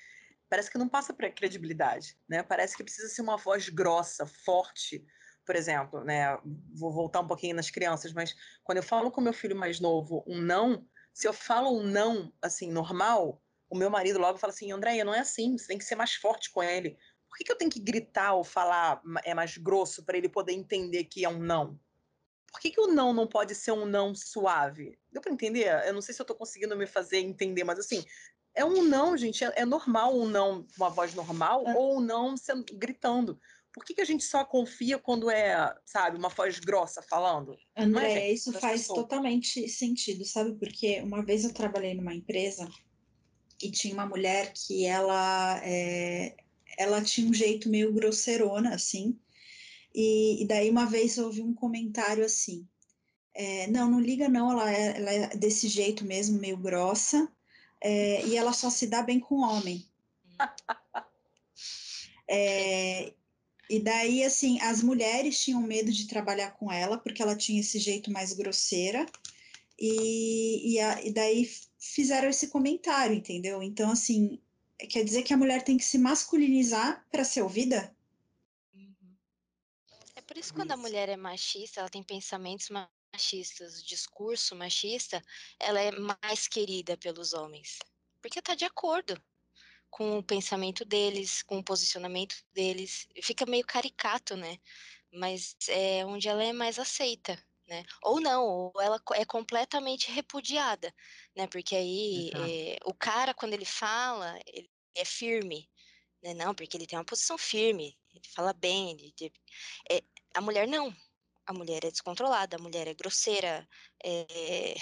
parece 0.49 0.71
que 0.71 0.79
não 0.79 0.89
passa 0.89 1.13
para 1.13 1.31
credibilidade, 1.31 2.17
né? 2.29 2.43
Parece 2.43 2.77
que 2.77 2.85
precisa 2.85 3.09
ser 3.09 3.23
uma 3.23 3.37
voz 3.37 3.69
grossa, 3.69 4.25
forte, 4.25 5.05
por 5.45 5.57
exemplo, 5.57 6.05
né? 6.05 6.39
Vou 6.73 6.93
voltar 6.93 7.21
um 7.21 7.27
pouquinho 7.27 7.57
nas 7.57 7.71
crianças, 7.71 8.13
mas 8.13 8.37
quando 8.63 8.79
eu 8.79 8.83
falo 8.85 9.11
com 9.11 9.21
meu 9.21 9.33
filho 9.33 9.57
mais 9.57 9.81
novo 9.81 10.25
um 10.27 10.41
não, 10.41 10.87
se 11.15 11.29
eu 11.29 11.33
falo 11.33 11.71
um 11.71 11.85
não, 11.85 12.33
assim, 12.43 12.71
normal, 12.71 13.41
o 13.71 13.77
meu 13.77 13.89
marido 13.89 14.19
logo 14.19 14.37
fala 14.37 14.53
assim, 14.53 14.73
Andréia, 14.73 15.05
não 15.05 15.15
é 15.15 15.21
assim, 15.21 15.57
você 15.57 15.69
tem 15.69 15.79
que 15.79 15.85
ser 15.85 15.95
mais 15.95 16.15
forte 16.15 16.51
com 16.51 16.63
ele. 16.63 16.99
Por 17.29 17.39
que, 17.39 17.45
que 17.45 17.53
eu 17.53 17.57
tenho 17.57 17.71
que 17.71 17.81
gritar 17.81 18.35
ou 18.35 18.45
falar 18.45 19.01
é 19.25 19.33
mais 19.33 19.57
grosso 19.57 20.05
para 20.05 20.19
ele 20.19 20.29
poder 20.29 20.53
entender 20.53 21.05
que 21.05 21.25
é 21.25 21.29
um 21.29 21.39
não? 21.39 21.79
Por 22.53 22.61
que, 22.61 22.71
que 22.71 22.81
o 22.81 22.89
não 22.89 23.13
não 23.13 23.27
pode 23.27 23.55
ser 23.55 23.73
um 23.73 23.87
não 23.87 24.15
suave? 24.15 24.99
Deu 25.11 25.23
para 25.23 25.33
entender? 25.33 25.67
Eu 25.87 25.93
não 25.93 26.01
sei 26.01 26.15
se 26.15 26.21
eu 26.21 26.25
estou 26.25 26.37
conseguindo 26.37 26.77
me 26.77 26.87
fazer 26.87 27.19
entender, 27.19 27.65
mas 27.65 27.79
assim, 27.79 28.05
é 28.55 28.65
um 28.65 28.83
não, 28.85 29.17
gente. 29.17 29.45
É, 29.45 29.53
é 29.57 29.65
normal 29.65 30.17
um 30.17 30.27
não, 30.27 30.67
uma 30.77 30.89
voz 30.89 31.15
normal, 31.15 31.65
é. 31.67 31.75
ou 31.75 31.99
um 31.99 32.01
não 32.01 32.37
sendo, 32.37 32.65
gritando. 32.75 33.41
Por 33.75 33.85
que, 33.85 33.93
que 33.93 34.01
a 34.01 34.05
gente 34.05 34.23
só 34.23 34.45
confia 34.45 35.01
quando 35.01 35.29
é, 35.29 35.75
sabe, 35.85 36.17
uma 36.17 36.29
voz 36.29 36.61
grossa 36.61 37.03
falando? 37.03 37.59
André, 37.77 38.13
é, 38.13 38.33
isso 38.33 38.53
faz 38.53 38.87
totalmente 38.87 39.69
sentido, 39.69 40.25
sabe? 40.25 40.55
Porque 40.55 41.01
uma 41.01 41.25
vez 41.25 41.45
eu 41.45 41.53
trabalhei 41.53 41.93
numa 41.93 42.15
empresa 42.15 42.69
e 43.61 43.73
tinha 43.73 43.93
uma 43.93 44.07
mulher 44.07 44.53
que 44.53 44.87
ela, 44.87 45.61
é, 45.65 46.37
ela 46.79 47.03
tinha 47.03 47.29
um 47.29 47.35
jeito 47.35 47.69
meio 47.69 47.93
grosseirona, 47.93 48.73
assim. 48.77 49.19
E, 49.93 50.43
e 50.43 50.47
daí 50.47 50.71
uma 50.71 50.87
vez 50.87 51.17
eu 51.17 51.27
ouvi 51.27 51.43
um 51.43 51.53
comentário 51.53 52.25
assim, 52.25 52.69
é, 53.35 53.67
não, 53.67 53.91
não 53.91 54.01
liga 54.01 54.29
não, 54.29 54.53
ela 54.53 54.73
é, 54.73 54.97
ela 54.97 55.13
é, 55.13 55.37
desse 55.37 55.67
jeito 55.67 56.05
mesmo, 56.05 56.39
meio 56.39 56.57
grossa, 56.57 57.29
é, 57.83 58.25
e 58.25 58.37
ela 58.37 58.53
só 58.53 58.71
se 58.71 58.87
dá 58.87 59.03
bem 59.03 59.19
com 59.19 59.41
homem. 59.41 59.85
E 63.69 63.81
daí, 63.81 64.23
assim, 64.23 64.61
as 64.61 64.83
mulheres 64.83 65.43
tinham 65.43 65.63
medo 65.63 65.91
de 65.91 66.07
trabalhar 66.07 66.51
com 66.53 66.71
ela, 66.71 66.99
porque 66.99 67.23
ela 67.23 67.37
tinha 67.37 67.61
esse 67.61 67.79
jeito 67.79 68.11
mais 68.11 68.33
grosseira, 68.33 69.07
e, 69.79 70.75
e, 70.75 70.81
a, 70.81 71.03
e 71.03 71.13
daí 71.13 71.51
fizeram 71.79 72.29
esse 72.29 72.49
comentário, 72.49 73.15
entendeu? 73.15 73.63
Então, 73.63 73.91
assim, 73.91 74.41
quer 74.91 75.05
dizer 75.05 75.23
que 75.23 75.33
a 75.33 75.37
mulher 75.37 75.63
tem 75.63 75.77
que 75.77 75.85
se 75.85 75.99
masculinizar 75.99 77.05
para 77.11 77.25
ser 77.25 77.43
ouvida? 77.43 77.95
Uhum. 78.75 79.17
É 80.15 80.21
por 80.21 80.37
isso 80.37 80.51
que 80.51 80.59
quando 80.59 80.73
a 80.73 80.77
mulher 80.77 81.09
é 81.09 81.17
machista, 81.17 81.81
ela 81.81 81.89
tem 81.89 82.03
pensamentos 82.03 82.69
machistas, 83.13 83.83
discurso 83.83 84.55
machista, 84.55 85.23
ela 85.59 85.81
é 85.81 85.91
mais 85.91 86.47
querida 86.47 86.97
pelos 86.97 87.33
homens. 87.33 87.79
Porque 88.21 88.39
está 88.39 88.55
de 88.55 88.65
acordo 88.65 89.21
com 89.95 90.19
o 90.19 90.23
pensamento 90.25 90.85
deles, 90.85 91.41
com 91.45 91.59
o 91.59 91.63
posicionamento 91.63 92.35
deles. 92.53 93.07
Fica 93.23 93.47
meio 93.47 93.65
caricato, 93.65 94.37
né? 94.37 94.59
Mas 95.13 95.57
é 95.69 96.05
onde 96.05 96.29
ela 96.29 96.43
é 96.43 96.53
mais 96.53 96.81
aceita, 96.81 97.41
né? 97.69 97.85
Ou 98.03 98.21
não, 98.21 98.45
ou 98.45 98.73
ela 98.83 99.01
é 99.13 99.25
completamente 99.25 100.11
repudiada, 100.11 100.93
né? 101.37 101.47
Porque 101.47 101.77
aí 101.77 102.33
é, 102.35 102.79
o 102.85 102.93
cara, 102.93 103.33
quando 103.33 103.53
ele 103.53 103.65
fala, 103.65 104.37
ele 104.53 104.69
é 104.97 105.05
firme, 105.05 105.71
né? 106.21 106.35
Não, 106.35 106.53
porque 106.57 106.77
ele 106.77 106.89
tem 106.89 106.99
uma 106.99 107.05
posição 107.05 107.39
firme, 107.39 107.97
ele 108.13 108.29
fala 108.35 108.53
bem, 108.53 108.91
ele, 108.91 109.15
ele, 109.21 109.33
é, 109.89 110.03
a 110.35 110.41
mulher 110.41 110.67
não, 110.67 110.93
a 111.47 111.53
mulher 111.53 111.85
é 111.85 111.91
descontrolada, 111.91 112.57
a 112.57 112.61
mulher 112.61 112.87
é 112.87 112.95
grosseira. 112.95 113.67
É... 114.03 114.75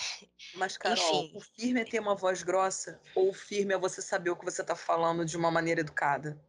Mas, 0.54 0.76
Carol, 0.76 1.24
Enfim. 1.24 1.32
o 1.36 1.40
firme 1.40 1.80
é 1.80 1.84
ter 1.84 2.00
uma 2.00 2.14
voz 2.14 2.42
grossa 2.42 3.00
ou 3.14 3.30
o 3.30 3.34
firme 3.34 3.74
é 3.74 3.78
você 3.78 4.00
saber 4.00 4.30
o 4.30 4.36
que 4.36 4.44
você 4.44 4.62
está 4.62 4.76
falando 4.76 5.24
de 5.24 5.36
uma 5.36 5.50
maneira 5.50 5.80
educada? 5.80 6.40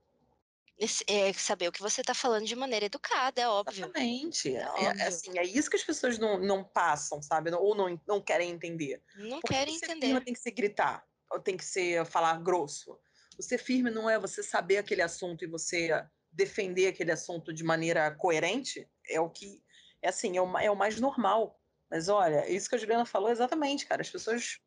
É 1.08 1.32
saber 1.34 1.67
o 1.67 1.71
que 1.71 1.82
você 1.82 2.02
está 2.02 2.13
falando 2.13 2.45
de 2.45 2.56
maneira 2.56 2.86
educada, 2.86 3.39
é 3.39 3.47
óbvio. 3.47 3.86
Exatamente. 3.86 4.56
É, 4.56 4.62
é, 4.62 4.67
óbvio. 4.67 5.02
é, 5.02 5.08
assim, 5.08 5.38
é 5.38 5.43
isso 5.43 5.69
que 5.69 5.76
as 5.76 5.84
pessoas 5.84 6.17
não, 6.17 6.39
não 6.39 6.63
passam, 6.63 7.21
sabe? 7.21 7.52
Ou 7.52 7.76
não, 7.76 7.99
não 8.08 8.21
querem 8.21 8.52
entender. 8.52 9.02
Não 9.15 9.39
Porque 9.39 9.54
querem 9.54 9.76
entender. 9.76 10.08
Firme 10.08 10.21
tem 10.21 10.34
que 10.34 10.39
ser 10.39 10.52
gritar, 10.52 11.06
ou 11.32 11.39
tem 11.39 11.56
que 11.56 11.63
ser 11.63 12.06
falar 12.06 12.41
grosso. 12.41 12.99
O 13.38 13.43
ser 13.43 13.60
firme 13.60 13.91
não 13.91 14.10
é 14.10 14.19
você 14.19 14.43
saber 14.43 14.78
aquele 14.78 15.02
assunto 15.02 15.45
e 15.45 15.47
você 15.47 15.89
defender 16.32 16.88
aquele 16.88 17.12
assunto 17.12 17.54
de 17.54 17.63
maneira 17.63 18.10
coerente, 18.12 18.89
é 19.08 19.21
o 19.21 19.30
que 19.30 19.62
é 20.04 20.10
assim, 20.10 20.38
é 20.38 20.42
o, 20.42 20.58
é 20.58 20.70
o 20.70 20.76
mais 20.76 21.00
normal. 21.00 21.60
Mas 21.89 22.10
olha, 22.10 22.50
isso 22.50 22.70
que 22.70 22.76
a 22.76 22.78
Juliana 22.78 23.06
falou 23.06 23.30
exatamente, 23.30 23.86
cara. 23.86 24.02
As 24.02 24.10
pessoas 24.10 24.60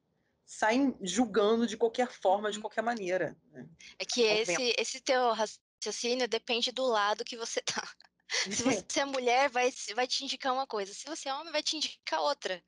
saem 0.45 0.97
julgando 1.03 1.67
de 1.67 1.77
qualquer 1.77 2.11
forma, 2.11 2.51
de 2.51 2.61
qualquer 2.61 2.83
maneira. 2.83 3.37
Né? 3.51 3.69
É 3.99 4.05
que 4.05 4.23
esse, 4.23 4.75
esse 4.79 5.01
teu 5.01 5.33
raciocínio 5.33 6.27
depende 6.27 6.73
do 6.73 6.87
lado 6.87 7.25
que 7.25 7.37
você 7.37 7.61
tá. 7.61 7.87
Se 8.51 8.63
você 8.63 9.01
é 9.01 9.05
mulher, 9.05 9.51
vai, 9.51 9.73
vai 9.95 10.07
te 10.07 10.25
indicar 10.25 10.53
uma 10.53 10.67
coisa. 10.67 10.93
Se 10.93 11.05
você 11.05 11.29
é 11.29 11.35
homem, 11.35 11.53
vai 11.53 11.63
te 11.63 11.77
indicar 11.77 12.21
outra, 12.21 12.63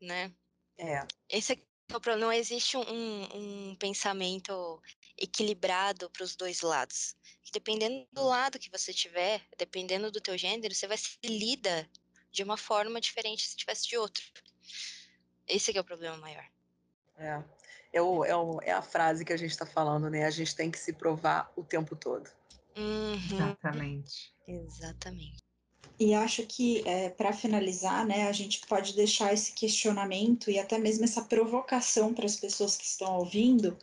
né? 0.00 0.32
É. 0.78 1.00
Esse 1.28 1.54
é 1.54 1.56
o 1.96 2.00
problema. 2.00 2.26
Não 2.26 2.32
existe 2.32 2.76
um, 2.76 3.70
um 3.70 3.76
pensamento 3.76 4.80
equilibrado 5.18 6.10
para 6.10 6.24
os 6.24 6.36
dois 6.36 6.60
lados. 6.60 7.16
Dependendo 7.52 8.06
do 8.12 8.24
lado 8.24 8.58
que 8.58 8.70
você 8.70 8.92
tiver, 8.92 9.44
dependendo 9.56 10.10
do 10.10 10.20
teu 10.20 10.38
gênero, 10.38 10.74
você 10.74 10.86
vai 10.86 10.96
se 10.96 11.18
lida 11.24 11.88
de 12.32 12.42
uma 12.42 12.56
forma 12.56 13.00
diferente 13.00 13.46
se 13.46 13.56
tivesse 13.56 13.86
de 13.88 13.96
outro. 13.96 14.24
Esse 15.46 15.76
é 15.76 15.80
o 15.80 15.84
problema 15.84 16.16
maior. 16.16 16.44
É. 17.18 17.42
É, 17.92 18.00
o, 18.00 18.24
é, 18.24 18.34
o, 18.34 18.58
é 18.62 18.72
a 18.72 18.80
frase 18.80 19.24
que 19.24 19.32
a 19.32 19.36
gente 19.36 19.50
está 19.50 19.66
falando, 19.66 20.08
né? 20.08 20.24
A 20.24 20.30
gente 20.30 20.56
tem 20.56 20.70
que 20.70 20.78
se 20.78 20.94
provar 20.94 21.52
o 21.54 21.62
tempo 21.62 21.94
todo. 21.94 22.28
Uhum. 22.74 23.36
Exatamente. 23.36 24.32
Exatamente. 24.48 25.42
E 26.00 26.14
acho 26.14 26.44
que, 26.46 26.82
é, 26.88 27.10
para 27.10 27.32
finalizar, 27.34 28.06
né, 28.06 28.28
a 28.28 28.32
gente 28.32 28.66
pode 28.66 28.96
deixar 28.96 29.32
esse 29.32 29.52
questionamento 29.52 30.50
e 30.50 30.58
até 30.58 30.78
mesmo 30.78 31.04
essa 31.04 31.22
provocação 31.22 32.14
para 32.14 32.24
as 32.24 32.36
pessoas 32.36 32.76
que 32.76 32.84
estão 32.84 33.18
ouvindo, 33.18 33.78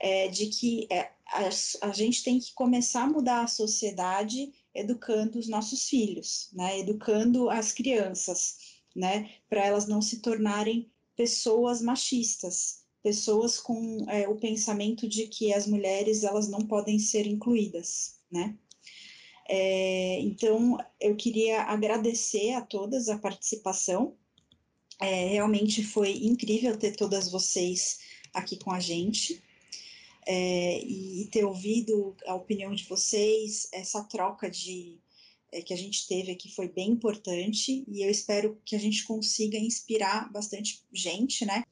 é, 0.00 0.28
de 0.28 0.46
que 0.46 0.86
é, 0.90 1.12
a, 1.28 1.48
a 1.88 1.92
gente 1.92 2.24
tem 2.24 2.40
que 2.40 2.52
começar 2.52 3.04
a 3.04 3.06
mudar 3.06 3.44
a 3.44 3.46
sociedade 3.46 4.52
educando 4.74 5.38
os 5.38 5.48
nossos 5.48 5.88
filhos, 5.88 6.48
né, 6.52 6.80
educando 6.80 7.48
as 7.48 7.72
crianças, 7.72 8.56
né, 8.94 9.30
para 9.48 9.64
elas 9.64 9.86
não 9.86 10.02
se 10.02 10.20
tornarem 10.20 10.90
pessoas 11.16 11.80
machistas, 11.80 12.82
pessoas 13.02 13.60
com 13.60 14.04
é, 14.08 14.28
o 14.28 14.36
pensamento 14.36 15.08
de 15.08 15.26
que 15.26 15.52
as 15.52 15.66
mulheres 15.66 16.24
elas 16.24 16.48
não 16.48 16.60
podem 16.60 16.98
ser 16.98 17.26
incluídas, 17.26 18.18
né. 18.30 18.56
É, 19.48 20.20
então, 20.20 20.78
eu 20.98 21.14
queria 21.16 21.62
agradecer 21.62 22.52
a 22.52 22.62
todas 22.62 23.08
a 23.08 23.18
participação. 23.18 24.16
É, 24.98 25.26
realmente 25.28 25.84
foi 25.84 26.12
incrível 26.24 26.78
ter 26.78 26.96
todas 26.96 27.30
vocês 27.30 27.98
aqui 28.32 28.56
com 28.56 28.72
a 28.72 28.80
gente 28.80 29.42
é, 30.26 30.78
e 30.80 31.28
ter 31.30 31.44
ouvido 31.44 32.16
a 32.26 32.34
opinião 32.34 32.74
de 32.74 32.84
vocês, 32.84 33.68
essa 33.72 34.02
troca 34.04 34.50
de 34.50 34.98
é, 35.52 35.62
que 35.62 35.72
a 35.72 35.76
gente 35.76 36.06
teve 36.06 36.32
aqui 36.32 36.52
foi 36.54 36.68
bem 36.68 36.90
importante 36.90 37.84
e 37.86 38.04
eu 38.04 38.10
espero 38.10 38.60
que 38.64 38.74
a 38.74 38.78
gente 38.78 39.04
consiga 39.04 39.56
inspirar 39.56 40.30
bastante 40.32 40.82
gente, 40.92 41.44
né? 41.44 41.62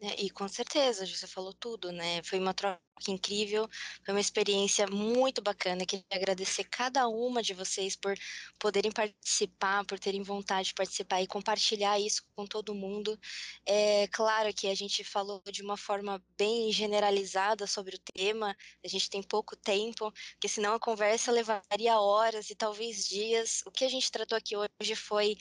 É, 0.00 0.20
e 0.20 0.30
com 0.30 0.48
certeza, 0.48 1.06
você 1.06 1.26
falou 1.26 1.52
tudo, 1.52 1.92
né? 1.92 2.22
Foi 2.24 2.38
uma 2.38 2.52
troca 2.52 2.80
incrível, 3.10 3.68
foi 4.04 4.14
uma 4.14 4.20
experiência 4.20 4.86
muito 4.86 5.42
bacana. 5.42 5.84
Queria 5.86 6.04
agradecer 6.12 6.64
cada 6.64 7.08
uma 7.08 7.42
de 7.42 7.54
vocês 7.54 7.96
por 7.96 8.14
poderem 8.58 8.92
participar, 8.92 9.84
por 9.84 9.98
terem 9.98 10.22
vontade 10.22 10.68
de 10.68 10.74
participar 10.74 11.22
e 11.22 11.26
compartilhar 11.26 11.98
isso 11.98 12.22
com 12.36 12.46
todo 12.46 12.74
mundo. 12.74 13.18
É 13.66 14.06
claro 14.08 14.52
que 14.54 14.68
a 14.68 14.74
gente 14.74 15.02
falou 15.02 15.42
de 15.50 15.62
uma 15.62 15.76
forma 15.76 16.22
bem 16.36 16.70
generalizada 16.70 17.66
sobre 17.66 17.96
o 17.96 17.98
tema, 18.14 18.56
a 18.84 18.88
gente 18.88 19.08
tem 19.08 19.22
pouco 19.22 19.56
tempo, 19.56 20.12
porque 20.32 20.48
senão 20.48 20.74
a 20.74 20.80
conversa 20.80 21.32
levaria 21.32 21.98
horas 21.98 22.50
e 22.50 22.54
talvez 22.54 23.08
dias. 23.08 23.62
O 23.66 23.70
que 23.70 23.84
a 23.84 23.88
gente 23.88 24.10
tratou 24.10 24.36
aqui 24.36 24.54
hoje 24.56 24.94
foi 24.94 25.36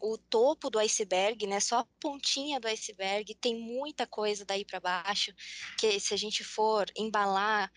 o 0.00 0.18
topo 0.18 0.68
do 0.68 0.78
iceberg, 0.78 1.46
né? 1.46 1.60
Só 1.60 1.78
a 1.78 1.86
pontinha 1.98 2.60
do 2.60 2.68
iceberg, 2.68 3.34
tem 3.36 3.58
muita 3.58 4.06
coisa 4.06 4.44
daí 4.44 4.64
para 4.64 4.80
baixo, 4.80 5.32
que 5.78 5.98
se 5.98 6.12
a 6.12 6.16
gente 6.16 6.44
for 6.44 6.86
embalar 6.96 7.70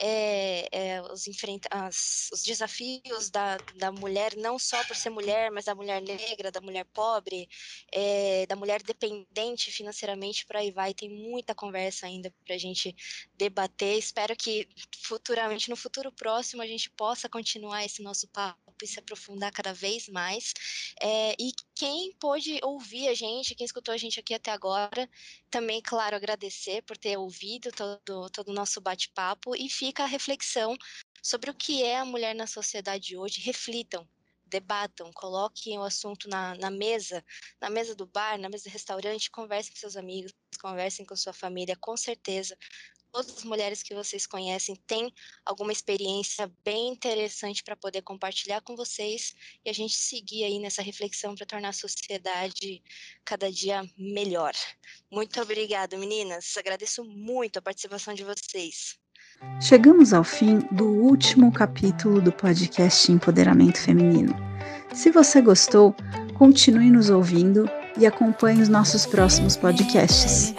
é, 0.00 0.68
é, 0.70 1.02
os, 1.02 1.26
enfrenta 1.26 1.68
as, 1.70 2.28
os 2.32 2.42
desafios 2.42 3.30
da, 3.30 3.56
da 3.76 3.90
mulher, 3.90 4.36
não 4.36 4.58
só 4.58 4.82
por 4.84 4.96
ser 4.96 5.10
mulher, 5.10 5.50
mas 5.50 5.64
da 5.64 5.74
mulher 5.74 6.00
negra, 6.00 6.50
da 6.50 6.60
mulher 6.60 6.84
pobre, 6.86 7.48
é, 7.92 8.46
da 8.46 8.56
mulher 8.56 8.82
dependente 8.82 9.70
financeiramente, 9.70 10.46
por 10.46 10.56
aí 10.56 10.70
vai. 10.70 10.94
Tem 10.94 11.10
muita 11.10 11.54
conversa 11.54 12.06
ainda 12.06 12.32
para 12.44 12.54
a 12.54 12.58
gente 12.58 12.94
debater. 13.36 13.98
Espero 13.98 14.36
que 14.36 14.68
futuramente, 15.02 15.70
no 15.70 15.76
futuro 15.76 16.12
próximo, 16.12 16.62
a 16.62 16.66
gente 16.66 16.90
possa 16.90 17.28
continuar 17.28 17.84
esse 17.84 18.02
nosso 18.02 18.28
papo 18.28 18.58
e 18.82 18.86
se 18.86 18.98
aprofundar 18.98 19.52
cada 19.52 19.72
vez 19.72 20.08
mais. 20.08 20.52
É, 21.00 21.34
e 21.38 21.52
quem 21.74 22.12
pôde 22.14 22.58
ouvir 22.62 23.08
a 23.08 23.14
gente, 23.14 23.54
quem 23.54 23.64
escutou 23.64 23.92
a 23.92 23.96
gente 23.96 24.20
aqui 24.20 24.34
até 24.34 24.50
agora, 24.50 25.08
também, 25.50 25.80
claro, 25.80 26.16
agradecer 26.16 26.82
por 26.82 26.96
ter 26.96 27.16
ouvido 27.16 27.70
todo, 27.72 28.30
todo 28.30 28.48
o 28.48 28.54
nosso 28.54 28.80
bate-papo 28.80 29.56
e 29.56 29.68
fica 29.88 30.02
a 30.04 30.06
reflexão 30.06 30.76
sobre 31.22 31.50
o 31.50 31.54
que 31.54 31.82
é 31.82 31.96
a 31.96 32.04
mulher 32.04 32.34
na 32.34 32.46
sociedade 32.46 33.16
hoje. 33.16 33.40
Reflitam, 33.40 34.06
debatam, 34.44 35.10
coloquem 35.14 35.78
o 35.78 35.82
assunto 35.82 36.28
na, 36.28 36.54
na, 36.56 36.70
mesa, 36.70 37.24
na 37.58 37.70
mesa 37.70 37.94
do 37.94 38.06
bar, 38.06 38.38
na 38.38 38.50
mesa 38.50 38.64
do 38.64 38.72
restaurante, 38.72 39.30
conversem 39.30 39.72
com 39.72 39.80
seus 39.80 39.96
amigos, 39.96 40.34
conversem 40.60 41.06
com 41.06 41.16
sua 41.16 41.32
família, 41.32 41.74
com 41.80 41.96
certeza 41.96 42.54
todas 43.10 43.38
as 43.38 43.44
mulheres 43.44 43.82
que 43.82 43.94
vocês 43.94 44.26
conhecem 44.26 44.76
têm 44.86 45.10
alguma 45.42 45.72
experiência 45.72 46.52
bem 46.62 46.88
interessante 46.88 47.64
para 47.64 47.74
poder 47.74 48.02
compartilhar 48.02 48.60
com 48.60 48.76
vocês 48.76 49.34
e 49.64 49.70
a 49.70 49.72
gente 49.72 49.94
seguir 49.94 50.44
aí 50.44 50.58
nessa 50.58 50.82
reflexão 50.82 51.34
para 51.34 51.46
tornar 51.46 51.70
a 51.70 51.72
sociedade 51.72 52.82
cada 53.24 53.50
dia 53.50 53.82
melhor. 53.96 54.52
Muito 55.10 55.40
obrigada, 55.40 55.96
meninas. 55.96 56.54
Agradeço 56.58 57.02
muito 57.02 57.58
a 57.58 57.62
participação 57.62 58.12
de 58.12 58.24
vocês. 58.24 58.98
Chegamos 59.60 60.12
ao 60.12 60.22
fim 60.22 60.60
do 60.70 60.86
último 60.86 61.50
capítulo 61.52 62.20
do 62.20 62.30
podcast 62.30 63.10
Empoderamento 63.10 63.78
Feminino. 63.78 64.34
Se 64.92 65.10
você 65.10 65.40
gostou, 65.40 65.94
continue 66.34 66.90
nos 66.90 67.10
ouvindo 67.10 67.68
e 67.98 68.06
acompanhe 68.06 68.62
os 68.62 68.68
nossos 68.68 69.04
próximos 69.04 69.56
podcasts. 69.56 70.54